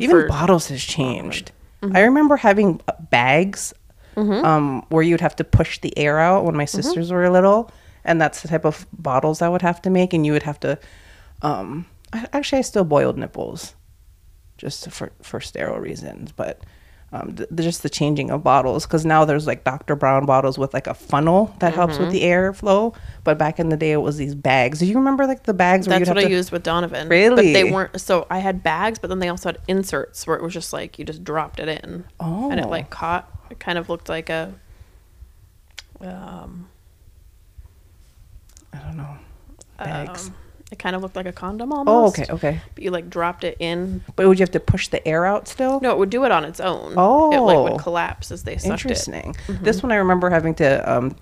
Even 0.00 0.10
for- 0.22 0.28
bottles 0.28 0.68
has 0.68 0.82
changed. 0.82 1.52
I 1.92 2.00
remember 2.00 2.36
having 2.36 2.80
uh, 2.88 2.92
bags 3.10 3.74
um, 4.16 4.86
where 4.88 5.02
you'd 5.02 5.20
have 5.20 5.36
to 5.36 5.44
push 5.44 5.80
the 5.80 5.96
air 5.98 6.18
out 6.18 6.44
when 6.44 6.56
my 6.56 6.64
sisters 6.64 7.10
were 7.10 7.28
little, 7.30 7.70
and 8.04 8.20
that's 8.20 8.40
the 8.42 8.48
type 8.48 8.64
of 8.64 8.86
bottles 8.96 9.42
I 9.42 9.48
would 9.48 9.60
have 9.62 9.82
to 9.82 9.90
make, 9.90 10.12
and 10.14 10.24
you 10.24 10.32
would 10.32 10.44
have 10.44 10.58
to. 10.60 10.78
Um, 11.42 11.86
I, 12.12 12.26
actually, 12.32 12.60
I 12.60 12.62
still 12.62 12.84
boiled 12.84 13.18
nipples, 13.18 13.74
just 14.58 14.90
for 14.90 15.10
for 15.22 15.40
sterile 15.40 15.78
reasons, 15.80 16.32
but. 16.32 16.60
Um, 17.12 17.36
th- 17.36 17.48
just 17.54 17.84
the 17.84 17.88
changing 17.90 18.32
of 18.32 18.42
bottles 18.42 18.86
because 18.86 19.06
now 19.06 19.24
there's 19.24 19.46
like 19.46 19.62
Dr. 19.62 19.94
Brown 19.94 20.26
bottles 20.26 20.58
with 20.58 20.74
like 20.74 20.88
a 20.88 20.94
funnel 20.94 21.54
that 21.60 21.72
helps 21.72 21.96
with 21.96 22.10
the 22.10 22.22
airflow. 22.22 22.92
But 23.22 23.38
back 23.38 23.60
in 23.60 23.68
the 23.68 23.76
day, 23.76 23.92
it 23.92 23.98
was 23.98 24.16
these 24.16 24.34
bags. 24.34 24.80
Do 24.80 24.86
you 24.86 24.96
remember 24.96 25.24
like 25.24 25.44
the 25.44 25.54
bags? 25.54 25.86
That's 25.86 26.08
what 26.08 26.18
I 26.18 26.24
to- 26.24 26.30
used 26.30 26.50
with 26.50 26.64
Donovan. 26.64 27.06
But 27.06 27.14
Really? 27.14 27.52
they 27.52 27.70
weren't. 27.70 28.00
So 28.00 28.26
I 28.30 28.40
had 28.40 28.64
bags, 28.64 28.98
but 28.98 29.10
then 29.10 29.20
they 29.20 29.28
also 29.28 29.50
had 29.50 29.58
inserts 29.68 30.26
where 30.26 30.34
it 30.36 30.42
was 30.42 30.52
just 30.52 30.72
like 30.72 30.98
you 30.98 31.04
just 31.04 31.22
dropped 31.22 31.60
it 31.60 31.68
in. 31.68 32.04
And 32.18 32.58
it 32.58 32.64
Oh. 32.66 32.68
like 32.68 32.90
caught. 32.90 33.30
It 33.48 33.60
kind 33.60 33.78
of 33.78 33.88
looked 33.88 34.08
like 34.08 34.28
a. 34.28 34.52
Um, 36.00 36.68
I 38.72 38.78
don't 38.78 38.96
know. 38.96 39.16
Bags. 39.78 40.28
um, 40.30 40.34
it 40.74 40.78
kind 40.78 40.94
of 40.94 41.02
looked 41.02 41.16
like 41.16 41.26
a 41.26 41.32
condom 41.32 41.72
almost. 41.72 42.18
oh, 42.18 42.22
okay, 42.22 42.32
okay. 42.32 42.60
But 42.74 42.84
you 42.84 42.90
like 42.90 43.08
dropped 43.08 43.44
it 43.44 43.56
in. 43.60 44.02
But 44.16 44.26
would 44.26 44.38
you 44.38 44.42
have 44.42 44.50
to 44.50 44.60
push 44.60 44.88
the 44.88 45.06
air 45.08 45.24
out 45.24 45.48
still? 45.48 45.80
No, 45.80 45.90
it 45.92 45.98
would 45.98 46.10
do 46.10 46.24
it 46.24 46.32
on 46.32 46.44
its 46.44 46.60
own. 46.60 46.94
Oh, 46.96 47.32
it 47.32 47.38
like 47.40 47.56
Oh. 47.56 47.62
would 47.72 47.80
collapse 47.80 48.30
as 48.30 48.42
they 48.42 48.56
sucked 48.56 48.66
it. 48.66 48.70
Interesting. 48.90 49.34
This 49.48 49.82
one 49.82 49.92
I 49.92 49.96
remember 49.96 50.28
having 50.30 50.54
to 50.56 50.92
um, 50.92 51.16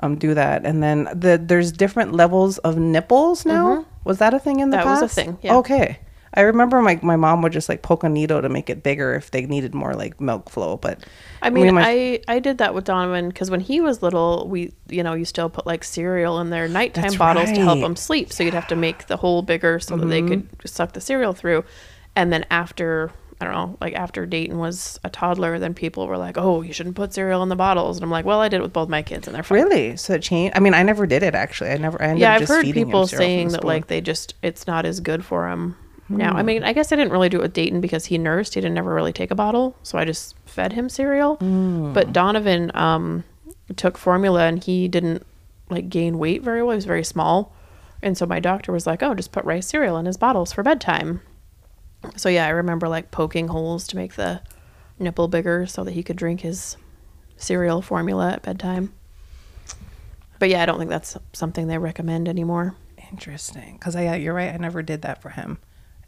um, 0.00 0.16
do 0.16 0.34
that, 0.34 0.66
and 0.66 0.82
then 0.82 1.08
the 1.14 1.40
there's 1.42 1.72
different 1.72 2.12
levels 2.12 2.58
of 2.58 2.76
nipples 2.76 3.46
now. 3.46 3.86
Was 4.04 4.18
that 4.18 4.34
a 4.34 4.38
thing 4.38 4.60
in 4.60 4.70
the 4.70 4.76
That 4.78 4.84
past? 4.86 5.02
was 5.02 5.12
a 5.12 5.14
thing, 5.14 5.38
yeah. 5.42 5.56
Okay. 5.56 5.98
I 6.38 6.42
remember 6.42 6.80
my 6.80 7.00
my 7.02 7.16
mom 7.16 7.42
would 7.42 7.52
just 7.52 7.68
like 7.68 7.82
poke 7.82 8.04
a 8.04 8.08
needle 8.08 8.40
to 8.40 8.48
make 8.48 8.70
it 8.70 8.84
bigger 8.84 9.14
if 9.16 9.32
they 9.32 9.44
needed 9.44 9.74
more 9.74 9.92
like 9.94 10.20
milk 10.20 10.48
flow. 10.48 10.76
But 10.76 11.04
I 11.42 11.50
mean, 11.50 11.74
my- 11.74 11.82
I 11.84 12.20
I 12.28 12.38
did 12.38 12.58
that 12.58 12.74
with 12.74 12.84
Donovan 12.84 13.28
because 13.28 13.50
when 13.50 13.58
he 13.58 13.80
was 13.80 14.02
little, 14.04 14.46
we 14.48 14.72
you 14.88 15.02
know 15.02 15.14
you 15.14 15.24
still 15.24 15.50
put 15.50 15.66
like 15.66 15.82
cereal 15.82 16.38
in 16.38 16.50
their 16.50 16.68
nighttime 16.68 17.02
That's 17.02 17.16
bottles 17.16 17.50
to 17.50 17.60
help 17.60 17.80
them 17.80 17.96
sleep. 17.96 18.32
So 18.32 18.44
you'd 18.44 18.54
have 18.54 18.68
to 18.68 18.76
make 18.76 19.08
the 19.08 19.16
hole 19.16 19.42
bigger 19.42 19.80
so 19.80 19.96
that 19.96 20.06
they 20.06 20.22
could 20.22 20.48
Mm-hmm. 20.48 20.66
suck 20.66 20.92
the 20.92 21.00
cereal 21.00 21.32
through. 21.32 21.64
And 22.14 22.32
then 22.32 22.46
after 22.52 23.10
I 23.40 23.44
don't 23.44 23.54
know, 23.54 23.76
like 23.80 23.94
after 23.94 24.24
Dayton 24.24 24.58
was 24.58 25.00
a 25.02 25.10
toddler, 25.10 25.58
then 25.58 25.74
people 25.74 26.06
were 26.06 26.18
like, 26.18 26.38
"Oh, 26.38 26.62
you 26.62 26.72
shouldn't 26.72 26.94
put 26.94 27.14
cereal 27.14 27.42
in 27.42 27.48
the 27.48 27.56
bottles." 27.56 27.96
And 27.96 28.04
I'm 28.04 28.10
like, 28.10 28.24
"Well, 28.24 28.40
I 28.40 28.48
did 28.48 28.58
it 28.58 28.62
with 28.62 28.72
both 28.72 28.88
my 28.88 29.02
kids, 29.02 29.26
and 29.26 29.34
they're 29.34 29.42
fine." 29.42 29.58
really, 29.60 29.96
so 29.96 30.14
it 30.14 30.22
changed. 30.22 30.56
I 30.56 30.60
mean, 30.60 30.74
I 30.74 30.84
never 30.84 31.04
did 31.04 31.24
it 31.24 31.34
actually. 31.34 31.70
I 31.70 31.78
never. 31.78 32.00
I 32.00 32.06
ended 32.06 32.20
yeah, 32.20 32.30
up 32.30 32.34
I've 32.34 32.40
just 32.42 32.52
heard 32.52 32.64
people 32.64 33.08
saying 33.08 33.48
that 33.48 33.64
like 33.64 33.88
they 33.88 34.00
just 34.00 34.34
it's 34.42 34.68
not 34.68 34.86
as 34.86 35.00
good 35.00 35.24
for 35.24 35.48
him 35.48 35.74
now. 36.08 36.32
Hmm. 36.32 36.36
I 36.36 36.42
mean, 36.42 36.64
I 36.64 36.72
guess 36.72 36.92
I 36.92 36.96
didn't 36.96 37.12
really 37.12 37.28
do 37.28 37.38
it 37.38 37.42
with 37.42 37.52
Dayton 37.52 37.80
because 37.80 38.06
he 38.06 38.18
nursed. 38.18 38.54
He 38.54 38.60
didn't 38.60 38.74
never 38.74 38.94
really 38.94 39.12
take 39.12 39.30
a 39.30 39.34
bottle, 39.34 39.76
so 39.82 39.98
I 39.98 40.04
just 40.04 40.34
fed 40.46 40.72
him 40.72 40.88
cereal. 40.88 41.36
Hmm. 41.36 41.92
But 41.92 42.12
Donovan 42.12 42.70
um, 42.74 43.24
took 43.76 43.98
formula 43.98 44.46
and 44.46 44.62
he 44.62 44.88
didn't 44.88 45.26
like 45.70 45.88
gain 45.88 46.18
weight 46.18 46.42
very 46.42 46.62
well. 46.62 46.72
He 46.72 46.76
was 46.76 46.84
very 46.84 47.04
small, 47.04 47.54
and 48.02 48.16
so 48.16 48.26
my 48.26 48.40
doctor 48.40 48.72
was 48.72 48.86
like, 48.86 49.02
"Oh, 49.02 49.14
just 49.14 49.32
put 49.32 49.44
rice 49.44 49.66
cereal 49.66 49.98
in 49.98 50.06
his 50.06 50.16
bottles 50.16 50.52
for 50.52 50.62
bedtime." 50.62 51.20
So 52.16 52.28
yeah, 52.28 52.46
I 52.46 52.50
remember 52.50 52.88
like 52.88 53.10
poking 53.10 53.48
holes 53.48 53.86
to 53.88 53.96
make 53.96 54.14
the 54.14 54.40
nipple 54.98 55.28
bigger 55.28 55.66
so 55.66 55.84
that 55.84 55.92
he 55.92 56.02
could 56.02 56.16
drink 56.16 56.40
his 56.40 56.76
cereal 57.36 57.82
formula 57.82 58.32
at 58.32 58.42
bedtime. 58.42 58.92
But 60.38 60.48
yeah, 60.48 60.62
I 60.62 60.66
don't 60.66 60.78
think 60.78 60.90
that's 60.90 61.16
something 61.32 61.66
they 61.66 61.78
recommend 61.78 62.28
anymore. 62.28 62.76
Interesting, 63.10 63.76
because 63.78 63.96
I 63.96 64.04
yeah, 64.04 64.14
you're 64.14 64.34
right. 64.34 64.52
I 64.52 64.56
never 64.56 64.82
did 64.82 65.02
that 65.02 65.22
for 65.22 65.30
him. 65.30 65.58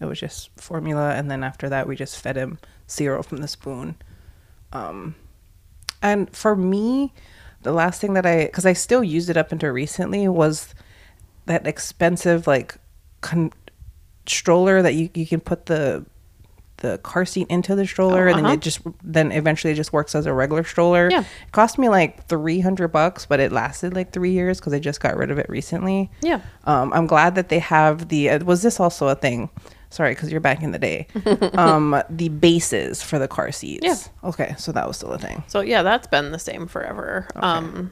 It 0.00 0.06
was 0.06 0.18
just 0.20 0.50
formula, 0.58 1.14
and 1.14 1.30
then 1.30 1.44
after 1.44 1.68
that, 1.68 1.86
we 1.86 1.94
just 1.96 2.18
fed 2.18 2.36
him 2.36 2.58
cereal 2.86 3.22
from 3.22 3.38
the 3.38 3.48
spoon. 3.48 3.96
Um, 4.72 5.14
and 6.02 6.34
for 6.34 6.56
me, 6.56 7.12
the 7.62 7.72
last 7.72 8.00
thing 8.00 8.14
that 8.14 8.24
I, 8.24 8.46
because 8.46 8.64
I 8.64 8.72
still 8.72 9.04
used 9.04 9.28
it 9.28 9.36
up 9.36 9.52
until 9.52 9.70
recently, 9.70 10.26
was 10.28 10.74
that 11.46 11.66
expensive 11.66 12.46
like 12.46 12.76
con- 13.20 13.52
stroller 14.26 14.80
that 14.82 14.94
you 14.94 15.10
you 15.14 15.26
can 15.26 15.40
put 15.40 15.66
the 15.66 16.04
the 16.78 16.96
car 17.02 17.26
seat 17.26 17.46
into 17.50 17.74
the 17.74 17.86
stroller, 17.86 18.26
Oh, 18.26 18.30
and 18.30 18.38
then 18.38 18.44
uh-huh. 18.46 18.54
it 18.54 18.60
just 18.60 18.80
then 19.04 19.32
eventually 19.32 19.72
it 19.74 19.76
just 19.76 19.92
works 19.92 20.14
as 20.14 20.24
a 20.24 20.32
regular 20.32 20.64
stroller. 20.64 21.10
Yeah. 21.10 21.20
It 21.20 21.52
cost 21.52 21.76
me 21.78 21.90
like 21.90 22.26
three 22.26 22.60
hundred 22.60 22.88
bucks, 22.88 23.26
but 23.26 23.38
it 23.38 23.52
lasted 23.52 23.92
like 23.92 24.12
three 24.14 24.32
years 24.32 24.58
because 24.58 24.72
I 24.72 24.78
just 24.78 25.00
got 25.02 25.14
rid 25.18 25.30
of 25.30 25.38
it 25.38 25.46
recently. 25.50 26.10
Yeah. 26.22 26.40
Um, 26.64 26.90
I'm 26.94 27.06
glad 27.06 27.34
that 27.34 27.50
they 27.50 27.58
have 27.58 28.08
the. 28.08 28.30
Uh, 28.30 28.44
was 28.44 28.62
this 28.62 28.80
also 28.80 29.08
a 29.08 29.14
thing? 29.14 29.50
Sorry, 29.90 30.14
because 30.14 30.30
you're 30.30 30.40
back 30.40 30.62
in 30.62 30.70
the 30.70 30.78
day. 30.78 31.08
um, 31.54 32.00
the 32.08 32.28
bases 32.28 33.02
for 33.02 33.18
the 33.18 33.26
car 33.26 33.50
seats. 33.50 33.84
Yeah. 33.84 34.28
Okay, 34.28 34.54
so 34.56 34.70
that 34.72 34.86
was 34.86 34.96
still 34.96 35.12
a 35.12 35.18
thing. 35.18 35.42
So 35.48 35.60
yeah, 35.60 35.82
that's 35.82 36.06
been 36.06 36.30
the 36.30 36.38
same 36.38 36.68
forever. 36.68 37.26
Um, 37.34 37.90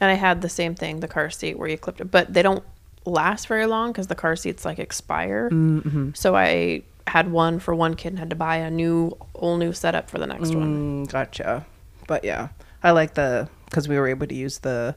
and 0.00 0.10
I 0.10 0.14
had 0.14 0.42
the 0.42 0.48
same 0.48 0.74
thing, 0.74 1.00
the 1.00 1.08
car 1.08 1.30
seat 1.30 1.58
where 1.58 1.68
you 1.68 1.78
clipped 1.78 2.00
it, 2.00 2.10
but 2.10 2.32
they 2.32 2.42
don't 2.42 2.64
last 3.04 3.46
very 3.46 3.66
long 3.66 3.92
because 3.92 4.08
the 4.08 4.14
car 4.16 4.34
seats 4.34 4.64
like 4.64 4.80
expire. 4.80 5.48
Mm-hmm. 5.50 6.10
So 6.14 6.34
I 6.34 6.82
had 7.06 7.30
one 7.30 7.60
for 7.60 7.74
one 7.74 7.94
kid 7.94 8.08
and 8.08 8.18
had 8.18 8.30
to 8.30 8.36
buy 8.36 8.56
a 8.56 8.70
new, 8.70 9.16
whole 9.34 9.58
new 9.58 9.72
setup 9.72 10.10
for 10.10 10.18
the 10.18 10.26
next 10.26 10.54
one. 10.54 11.06
Mm, 11.06 11.10
gotcha. 11.10 11.66
But 12.08 12.24
yeah, 12.24 12.48
I 12.82 12.90
like 12.90 13.14
the 13.14 13.48
because 13.66 13.86
we 13.86 13.96
were 13.96 14.08
able 14.08 14.26
to 14.26 14.34
use 14.34 14.58
the 14.58 14.96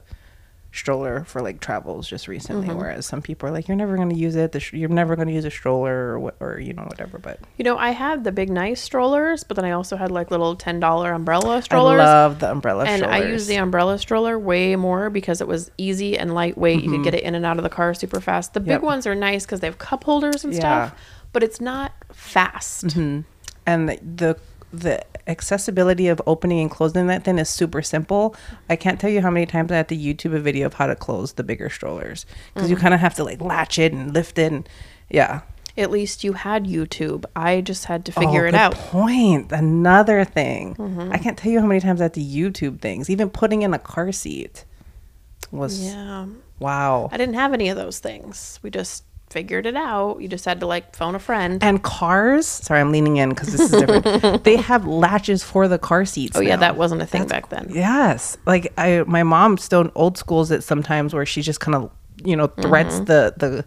stroller 0.74 1.24
for 1.24 1.40
like 1.40 1.60
travels 1.60 2.08
just 2.08 2.26
recently. 2.28 2.66
Mm-hmm. 2.68 2.76
Whereas 2.78 3.06
some 3.06 3.22
people 3.22 3.48
are 3.48 3.52
like, 3.52 3.68
you're 3.68 3.76
never 3.76 3.96
going 3.96 4.10
to 4.10 4.16
use 4.16 4.34
it. 4.34 4.52
The 4.52 4.58
sh- 4.60 4.72
you're 4.72 4.88
never 4.88 5.14
going 5.16 5.28
to 5.28 5.34
use 5.34 5.44
a 5.44 5.50
stroller 5.50 6.18
or 6.18 6.32
or 6.40 6.58
you 6.60 6.72
know 6.72 6.82
whatever. 6.82 7.18
But 7.18 7.38
You 7.56 7.64
know, 7.64 7.78
I 7.78 7.90
had 7.90 8.24
the 8.24 8.32
big 8.32 8.50
nice 8.50 8.80
strollers, 8.80 9.44
but 9.44 9.54
then 9.54 9.64
I 9.64 9.70
also 9.70 9.96
had 9.96 10.10
like 10.10 10.30
little 10.30 10.56
ten 10.56 10.80
dollar 10.80 11.12
umbrella 11.12 11.62
strollers. 11.62 12.00
I 12.00 12.04
love 12.04 12.40
the 12.40 12.50
umbrella 12.50 12.84
and 12.86 13.00
strollers. 13.02 13.24
I 13.24 13.28
use 13.28 13.46
the 13.46 13.56
umbrella 13.56 13.98
stroller 13.98 14.38
way 14.38 14.74
more 14.76 15.10
because 15.10 15.40
it 15.40 15.46
was 15.48 15.70
easy 15.78 16.18
and 16.18 16.34
lightweight. 16.34 16.82
You 16.82 16.90
could 16.90 17.04
get 17.04 17.14
it 17.14 17.22
in 17.22 17.34
and 17.34 17.46
out 17.46 17.56
of 17.58 17.62
the 17.62 17.70
car 17.70 17.94
super 17.94 18.20
fast. 18.20 18.54
The 18.54 18.60
big 18.60 18.74
Mm-hmm. 18.78 18.84
Ones 18.86 19.06
are 19.06 19.14
nice 19.14 19.46
because 19.46 19.60
they 19.60 19.68
have 19.68 19.78
cup 19.78 20.02
holders 20.04 20.44
and 20.44 20.52
Yeah. 20.52 20.58
stuff, 20.88 21.00
but 21.32 21.42
it's 21.44 21.60
not 21.60 21.92
fast. 22.12 22.96
and 22.96 23.24
the, 23.88 23.98
the 24.16 24.36
the 24.80 25.04
accessibility 25.26 26.08
of 26.08 26.20
opening 26.26 26.60
and 26.60 26.70
closing 26.70 27.06
that 27.06 27.24
thing 27.24 27.38
is 27.38 27.48
super 27.48 27.82
simple. 27.82 28.36
I 28.68 28.76
can't 28.76 29.00
tell 29.00 29.10
you 29.10 29.22
how 29.22 29.30
many 29.30 29.46
times 29.46 29.72
I 29.72 29.76
had 29.76 29.88
to 29.88 29.96
YouTube 29.96 30.34
a 30.34 30.40
video 30.40 30.66
of 30.66 30.74
how 30.74 30.86
to 30.86 30.96
close 30.96 31.32
the 31.32 31.42
bigger 31.42 31.70
strollers 31.70 32.26
because 32.52 32.70
you 32.70 32.76
mm. 32.76 32.80
kind 32.80 32.94
of 32.94 33.00
have 33.00 33.14
to 33.14 33.24
like 33.24 33.40
latch 33.40 33.78
it 33.78 33.92
and 33.92 34.12
lift 34.12 34.38
it 34.38 34.52
and 34.52 34.68
yeah. 35.10 35.42
At 35.76 35.90
least 35.90 36.22
you 36.22 36.34
had 36.34 36.66
YouTube. 36.66 37.24
I 37.34 37.60
just 37.60 37.86
had 37.86 38.04
to 38.04 38.12
oh, 38.16 38.20
figure 38.20 38.44
Oh, 38.44 38.48
it 38.48 38.50
good 38.52 38.56
out. 38.56 38.74
Point. 38.74 39.50
Another 39.50 40.24
thing. 40.24 40.76
Mm-hmm. 40.76 41.12
I 41.12 41.18
can't 41.18 41.36
tell 41.36 41.50
you 41.50 41.60
how 41.60 41.66
many 41.66 41.80
times 41.80 42.00
I 42.00 42.04
had 42.04 42.14
to 42.14 42.20
YouTube 42.20 42.80
things. 42.80 43.10
Even 43.10 43.28
putting 43.28 43.62
in 43.62 43.74
a 43.74 43.78
car 43.78 44.12
seat 44.12 44.64
was 45.50 45.82
Yeah. 45.82 46.26
wow. 46.60 47.08
I 47.10 47.16
didn't 47.16 47.34
have 47.34 47.52
any 47.52 47.68
of 47.70 47.76
those 47.76 47.98
things. 47.98 48.60
We 48.62 48.70
just 48.70 49.04
figured 49.30 49.66
it 49.66 49.76
out. 49.76 50.20
You 50.20 50.28
just 50.28 50.44
had 50.44 50.60
to 50.60 50.66
like 50.66 50.94
phone 50.94 51.14
a 51.14 51.18
friend. 51.18 51.62
And 51.62 51.82
cars. 51.82 52.46
Sorry, 52.46 52.80
I'm 52.80 52.92
leaning 52.92 53.16
in 53.16 53.30
because 53.30 53.48
this 53.52 53.72
is 53.72 53.80
different. 53.80 54.44
they 54.44 54.56
have 54.56 54.86
latches 54.86 55.42
for 55.42 55.66
the 55.68 55.78
car 55.78 56.04
seats. 56.04 56.36
Oh 56.36 56.40
yeah, 56.40 56.54
now. 56.54 56.60
that 56.60 56.76
wasn't 56.76 57.02
a 57.02 57.06
thing 57.06 57.22
That's 57.26 57.32
back 57.32 57.48
then. 57.50 57.68
Yes. 57.74 58.36
Like 58.46 58.72
I 58.78 59.04
my 59.06 59.22
mom 59.22 59.58
still 59.58 59.90
old 59.94 60.18
schools 60.18 60.50
it 60.50 60.62
sometimes 60.62 61.12
where 61.14 61.26
she 61.26 61.42
just 61.42 61.60
kind 61.60 61.74
of, 61.74 61.90
you 62.24 62.36
know, 62.36 62.46
threads 62.46 62.94
Mm-hmm. 62.96 63.04
the 63.06 63.34
the 63.36 63.64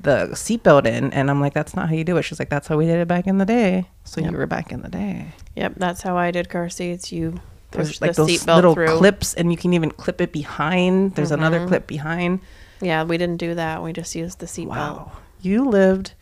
the 0.00 0.28
seatbelt 0.34 0.86
in 0.86 1.12
and 1.12 1.28
I'm 1.28 1.40
like, 1.40 1.54
that's 1.54 1.74
not 1.74 1.88
how 1.88 1.94
you 1.96 2.04
do 2.04 2.16
it. 2.18 2.22
She's 2.22 2.38
like, 2.38 2.50
that's 2.50 2.68
how 2.68 2.76
we 2.76 2.86
did 2.86 3.00
it 3.00 3.08
back 3.08 3.26
in 3.26 3.38
the 3.38 3.44
day. 3.44 3.88
So 4.04 4.20
you 4.20 4.30
were 4.30 4.46
back 4.46 4.70
in 4.70 4.82
the 4.82 4.88
day. 4.88 5.26
Yep, 5.56 5.74
that's 5.76 6.02
how 6.02 6.16
I 6.16 6.30
did 6.30 6.48
car 6.48 6.68
seats. 6.68 7.10
You 7.10 7.40
There's 7.72 7.88
push 7.88 8.00
like 8.00 8.12
the 8.14 8.22
those 8.22 8.30
seatbelt 8.30 8.54
little 8.54 8.74
through. 8.74 8.86
Mm-hmm. 8.86 8.98
clips 8.98 9.34
and 9.34 9.50
you 9.50 9.56
can 9.58 9.72
even 9.74 9.90
clip 9.90 10.20
it 10.20 10.32
behind. 10.32 11.16
There's 11.16 11.32
another 11.32 11.66
clip 11.66 11.88
behind. 11.88 12.38
Yeah, 12.80 13.04
we 13.04 13.18
didn't 13.18 13.38
do 13.38 13.54
that. 13.54 13.82
We 13.82 13.92
just 13.92 14.14
used 14.14 14.38
the 14.38 14.46
seatbelt. 14.46 14.68
Wow. 14.68 15.12
You 15.40 15.68
lived 15.68 16.12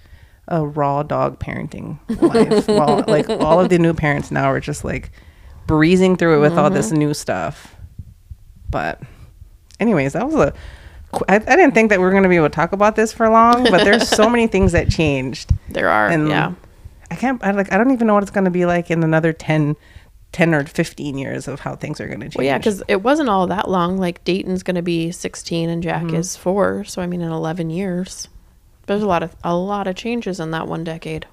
a 0.48 0.64
raw 0.64 1.02
dog 1.02 1.38
parenting 1.38 1.98
life. 2.20 2.68
well, 2.68 3.04
like 3.06 3.28
all 3.28 3.60
of 3.60 3.68
the 3.68 3.78
new 3.78 3.94
parents 3.94 4.30
now 4.30 4.50
are 4.50 4.60
just 4.60 4.84
like 4.84 5.10
breezing 5.66 6.16
through 6.16 6.38
it 6.38 6.40
with 6.40 6.58
all 6.58 6.70
this 6.70 6.88
mm-hmm. 6.88 6.98
new 6.98 7.14
stuff. 7.14 7.74
But, 8.70 9.00
anyways, 9.80 10.12
that 10.14 10.26
was 10.26 10.34
a. 10.34 10.54
I, 11.28 11.36
I 11.36 11.38
didn't 11.38 11.72
think 11.72 11.90
that 11.90 11.98
we 11.98 12.04
were 12.04 12.10
going 12.10 12.24
to 12.24 12.28
be 12.28 12.36
able 12.36 12.48
to 12.48 12.54
talk 12.54 12.72
about 12.72 12.96
this 12.96 13.12
for 13.12 13.28
long, 13.28 13.64
but 13.64 13.84
there's 13.84 14.08
so 14.08 14.28
many 14.30 14.46
things 14.48 14.72
that 14.72 14.90
changed. 14.90 15.50
There 15.68 15.88
are, 15.88 16.08
And 16.08 16.28
yeah. 16.28 16.52
I 17.10 17.14
can't, 17.14 17.42
I 17.44 17.52
like, 17.52 17.72
I 17.72 17.78
don't 17.78 17.92
even 17.92 18.06
know 18.06 18.14
what 18.14 18.24
it's 18.24 18.32
going 18.32 18.44
to 18.44 18.50
be 18.50 18.66
like 18.66 18.90
in 18.90 19.02
another 19.02 19.32
10, 19.32 19.76
10 20.36 20.54
or 20.54 20.66
15 20.66 21.16
years 21.16 21.48
of 21.48 21.60
how 21.60 21.74
things 21.74 21.98
are 21.98 22.06
going 22.06 22.20
to 22.20 22.26
change. 22.26 22.36
Well, 22.36 22.44
yeah, 22.44 22.58
because 22.58 22.82
it 22.88 23.00
wasn't 23.02 23.30
all 23.30 23.46
that 23.46 23.70
long. 23.70 23.96
Like 23.96 24.22
Dayton's 24.24 24.62
going 24.62 24.74
to 24.74 24.82
be 24.82 25.10
16 25.10 25.70
and 25.70 25.82
Jack 25.82 26.02
Mm-hmm. 26.02 26.16
is 26.16 26.36
four. 26.36 26.84
So 26.84 27.00
I 27.00 27.06
mean, 27.06 27.22
in 27.22 27.30
11 27.32 27.70
years, 27.70 28.28
there's 28.84 29.00
a 29.02 29.06
lot 29.06 29.22
of 29.22 29.34
a 29.42 29.56
lot 29.56 29.86
of 29.86 29.96
changes 29.96 30.38
in 30.38 30.50
that 30.50 30.68
one 30.68 30.84
decade. 30.84 31.26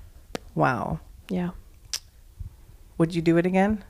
wow. 0.55 1.01
Yeah. 1.29 1.49
Would 2.97 3.13
you 3.13 3.21
do 3.21 3.35
it 3.35 3.45
again? 3.45 3.83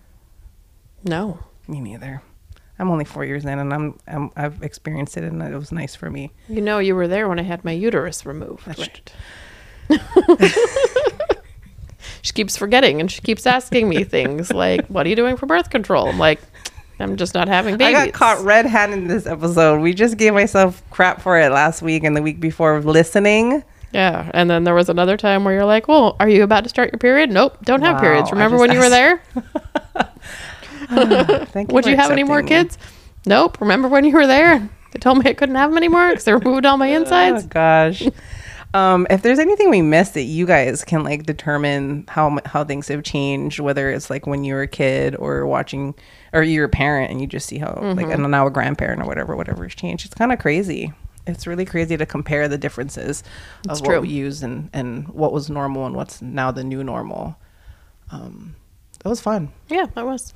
No. 1.04 1.38
Me 1.68 1.80
neither. 1.80 2.24
I'm 2.80 2.90
only 2.90 3.06
four 3.06 3.24
years 3.24 3.46
in, 3.46 3.60
and 3.60 3.72
I'm, 3.72 4.00
I'm 4.08 4.32
I've 4.36 4.64
experienced 4.64 5.16
it, 5.18 5.24
and 5.26 5.44
it 5.44 5.56
was 5.56 5.72
nice 5.72 5.94
for 5.96 6.10
me. 6.10 6.32
You 6.50 6.62
know, 6.62 6.80
you 6.80 6.96
were 6.96 7.08
there 7.08 7.30
when 7.30 7.38
I 7.38 7.44
had 7.44 7.64
my 7.64 7.72
uterus 7.72 8.26
removed. 8.26 8.66
That's 8.66 8.80
right. 8.80 9.14
she 12.24 12.34
keeps 12.34 12.58
forgetting 12.58 13.00
and 13.00 13.12
she 13.12 13.22
keeps 13.22 13.46
asking 13.46 13.88
me 13.88 14.04
things 14.04 14.52
like, 14.64 14.88
"What 14.88 15.06
are 15.06 15.10
you 15.10 15.16
doing 15.16 15.38
for 15.38 15.46
birth 15.46 15.70
control?" 15.70 16.08
I'm 16.08 16.18
like, 16.18 16.42
"I'm 17.00 17.16
just 17.18 17.36
not 17.36 17.48
having 17.48 17.78
babies." 17.78 17.96
I 17.96 18.06
got 18.08 18.14
caught 18.16 18.44
red-handed 18.44 18.98
in 18.98 19.08
this 19.08 19.28
episode. 19.28 19.80
We 19.82 19.94
just 19.94 20.18
gave 20.18 20.34
myself 20.34 20.82
crap 20.90 21.22
for 21.22 21.38
it 21.40 21.52
last 21.52 21.82
week 21.84 22.04
and 22.04 22.18
the 22.18 22.22
week 22.24 22.40
before 22.40 22.76
of 22.76 22.86
listening. 22.86 23.64
Yeah, 23.94 24.32
and 24.34 24.50
then 24.50 24.64
there 24.64 24.74
was 24.74 24.90
another 24.90 25.18
time 25.18 25.44
where 25.44 25.54
you're 25.54 25.66
like, 25.66 25.88
"Well, 25.88 26.16
are 26.20 26.28
you 26.28 26.42
about 26.44 26.64
to 26.64 26.70
start 26.70 26.92
your 26.92 26.98
period?" 26.98 27.30
Nope, 27.30 27.58
don't 27.64 27.84
have 27.84 27.96
Wow, 27.98 28.02
periods. 28.02 28.32
Remember 28.32 28.58
when 28.58 28.72
you 28.72 28.80
were 28.80 28.90
there? 28.90 29.22
Thank 30.90 31.72
Would 31.72 31.86
you 31.86 31.96
have 31.96 32.12
any 32.12 32.24
more 32.24 32.42
me. 32.42 32.48
kids? 32.48 32.78
Nope. 33.26 33.60
Remember 33.62 33.88
when 33.88 34.04
you 34.04 34.14
were 34.14 34.28
there? 34.28 34.68
They 34.92 35.00
told 35.00 35.18
me 35.24 35.30
I 35.30 35.34
couldn't 35.34 35.56
have 35.56 35.70
them 35.72 35.78
anymore 35.78 36.10
because 36.10 36.24
they 36.26 36.34
removed 36.34 36.66
all 36.66 36.78
my 36.78 36.88
insides. 36.88 37.46
Oh 37.46 37.48
gosh. 37.48 38.04
Um, 38.74 39.06
if 39.10 39.22
there's 39.22 39.38
anything 39.40 39.70
we 39.70 39.82
missed 39.84 40.16
that 40.16 40.24
you 40.24 40.46
guys 40.48 40.84
can 40.84 41.04
like 41.04 41.26
determine 41.26 42.06
how 42.08 42.40
how 42.46 42.64
things 42.64 42.88
have 42.88 43.04
changed, 43.04 43.60
whether 43.60 43.92
it's 43.92 44.10
like 44.10 44.26
when 44.26 44.44
you 44.44 44.56
were 44.56 44.64
a 44.64 44.68
kid 44.68 45.16
or 45.18 45.46
watching, 45.46 45.94
or 46.34 46.42
you're 46.42 46.66
a 46.66 46.70
parent 46.70 47.12
and 47.12 47.22
you 47.22 47.28
just 47.28 47.48
see 47.48 47.60
how 47.60 47.68
like 47.68 48.08
Mm-hmm. 48.08 48.24
and 48.24 48.32
now 48.32 48.48
a 48.48 48.52
grandparent 48.52 49.02
or 49.02 49.06
whatever, 49.06 49.36
whatever's 49.36 49.76
changed. 49.76 50.06
It's 50.06 50.16
kind 50.16 50.32
of 50.32 50.40
crazy. 50.40 50.92
It's 51.28 51.46
really 51.48 51.66
crazy 51.66 51.96
to 51.98 52.06
compare 52.06 52.48
the 52.48 52.58
differences 52.58 53.24
of 53.70 53.78
It's 53.78 53.82
what 53.82 54.02
we 54.02 54.10
use 54.10 54.42
and 54.44 54.70
and 54.74 55.08
what 55.10 55.32
was 55.32 55.50
normal 55.50 55.86
and 55.86 55.96
what's 55.96 56.22
now 56.22 56.52
the 56.52 56.64
new 56.64 56.84
normal. 56.84 57.38
Um, 58.12 58.56
that 59.04 59.10
was 59.10 59.22
fun. 59.22 59.52
Yeah, 59.70 59.86
that 59.96 60.06
was. 60.06 60.34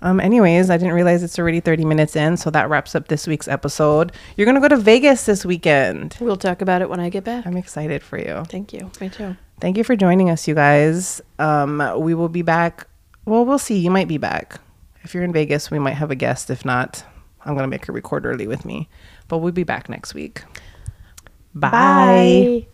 Um, 0.00 0.20
anyways, 0.20 0.70
I 0.70 0.76
didn't 0.76 0.94
realize 0.94 1.22
it's 1.22 1.38
already 1.38 1.60
30 1.60 1.84
minutes 1.84 2.14
in, 2.14 2.36
so 2.36 2.50
that 2.50 2.68
wraps 2.68 2.94
up 2.94 3.08
this 3.08 3.26
week's 3.26 3.48
episode. 3.48 4.12
You're 4.36 4.46
gonna 4.46 4.60
go 4.60 4.68
to 4.68 4.76
Vegas 4.76 5.26
this 5.26 5.44
weekend. 5.44 6.16
We'll 6.20 6.36
talk 6.36 6.62
about 6.62 6.82
it 6.82 6.88
when 6.88 7.00
I 7.00 7.08
get 7.08 7.24
back. 7.24 7.46
I'm 7.46 7.56
excited 7.56 8.02
for 8.02 8.18
you. 8.18 8.44
Thank 8.48 8.72
you. 8.72 8.90
Me 9.00 9.08
too. 9.08 9.36
Thank 9.60 9.76
you 9.76 9.82
for 9.84 9.96
joining 9.96 10.30
us, 10.30 10.46
you 10.46 10.54
guys. 10.54 11.20
Um, 11.38 11.82
we 11.96 12.14
will 12.14 12.28
be 12.28 12.42
back. 12.42 12.86
Well, 13.24 13.44
we'll 13.44 13.58
see. 13.58 13.78
You 13.78 13.90
might 13.90 14.08
be 14.08 14.18
back. 14.18 14.60
If 15.02 15.14
you're 15.14 15.24
in 15.24 15.32
Vegas, 15.32 15.70
we 15.70 15.78
might 15.78 15.94
have 15.94 16.10
a 16.10 16.14
guest. 16.16 16.48
If 16.50 16.64
not, 16.64 17.04
I'm 17.44 17.54
gonna 17.56 17.68
make 17.68 17.86
her 17.86 17.92
record 17.92 18.24
early 18.24 18.46
with 18.46 18.64
me. 18.64 18.88
But 19.26 19.38
we'll 19.38 19.52
be 19.52 19.64
back 19.64 19.88
next 19.88 20.14
week. 20.14 20.42
Bye. 21.54 21.70
Bye. 21.70 22.66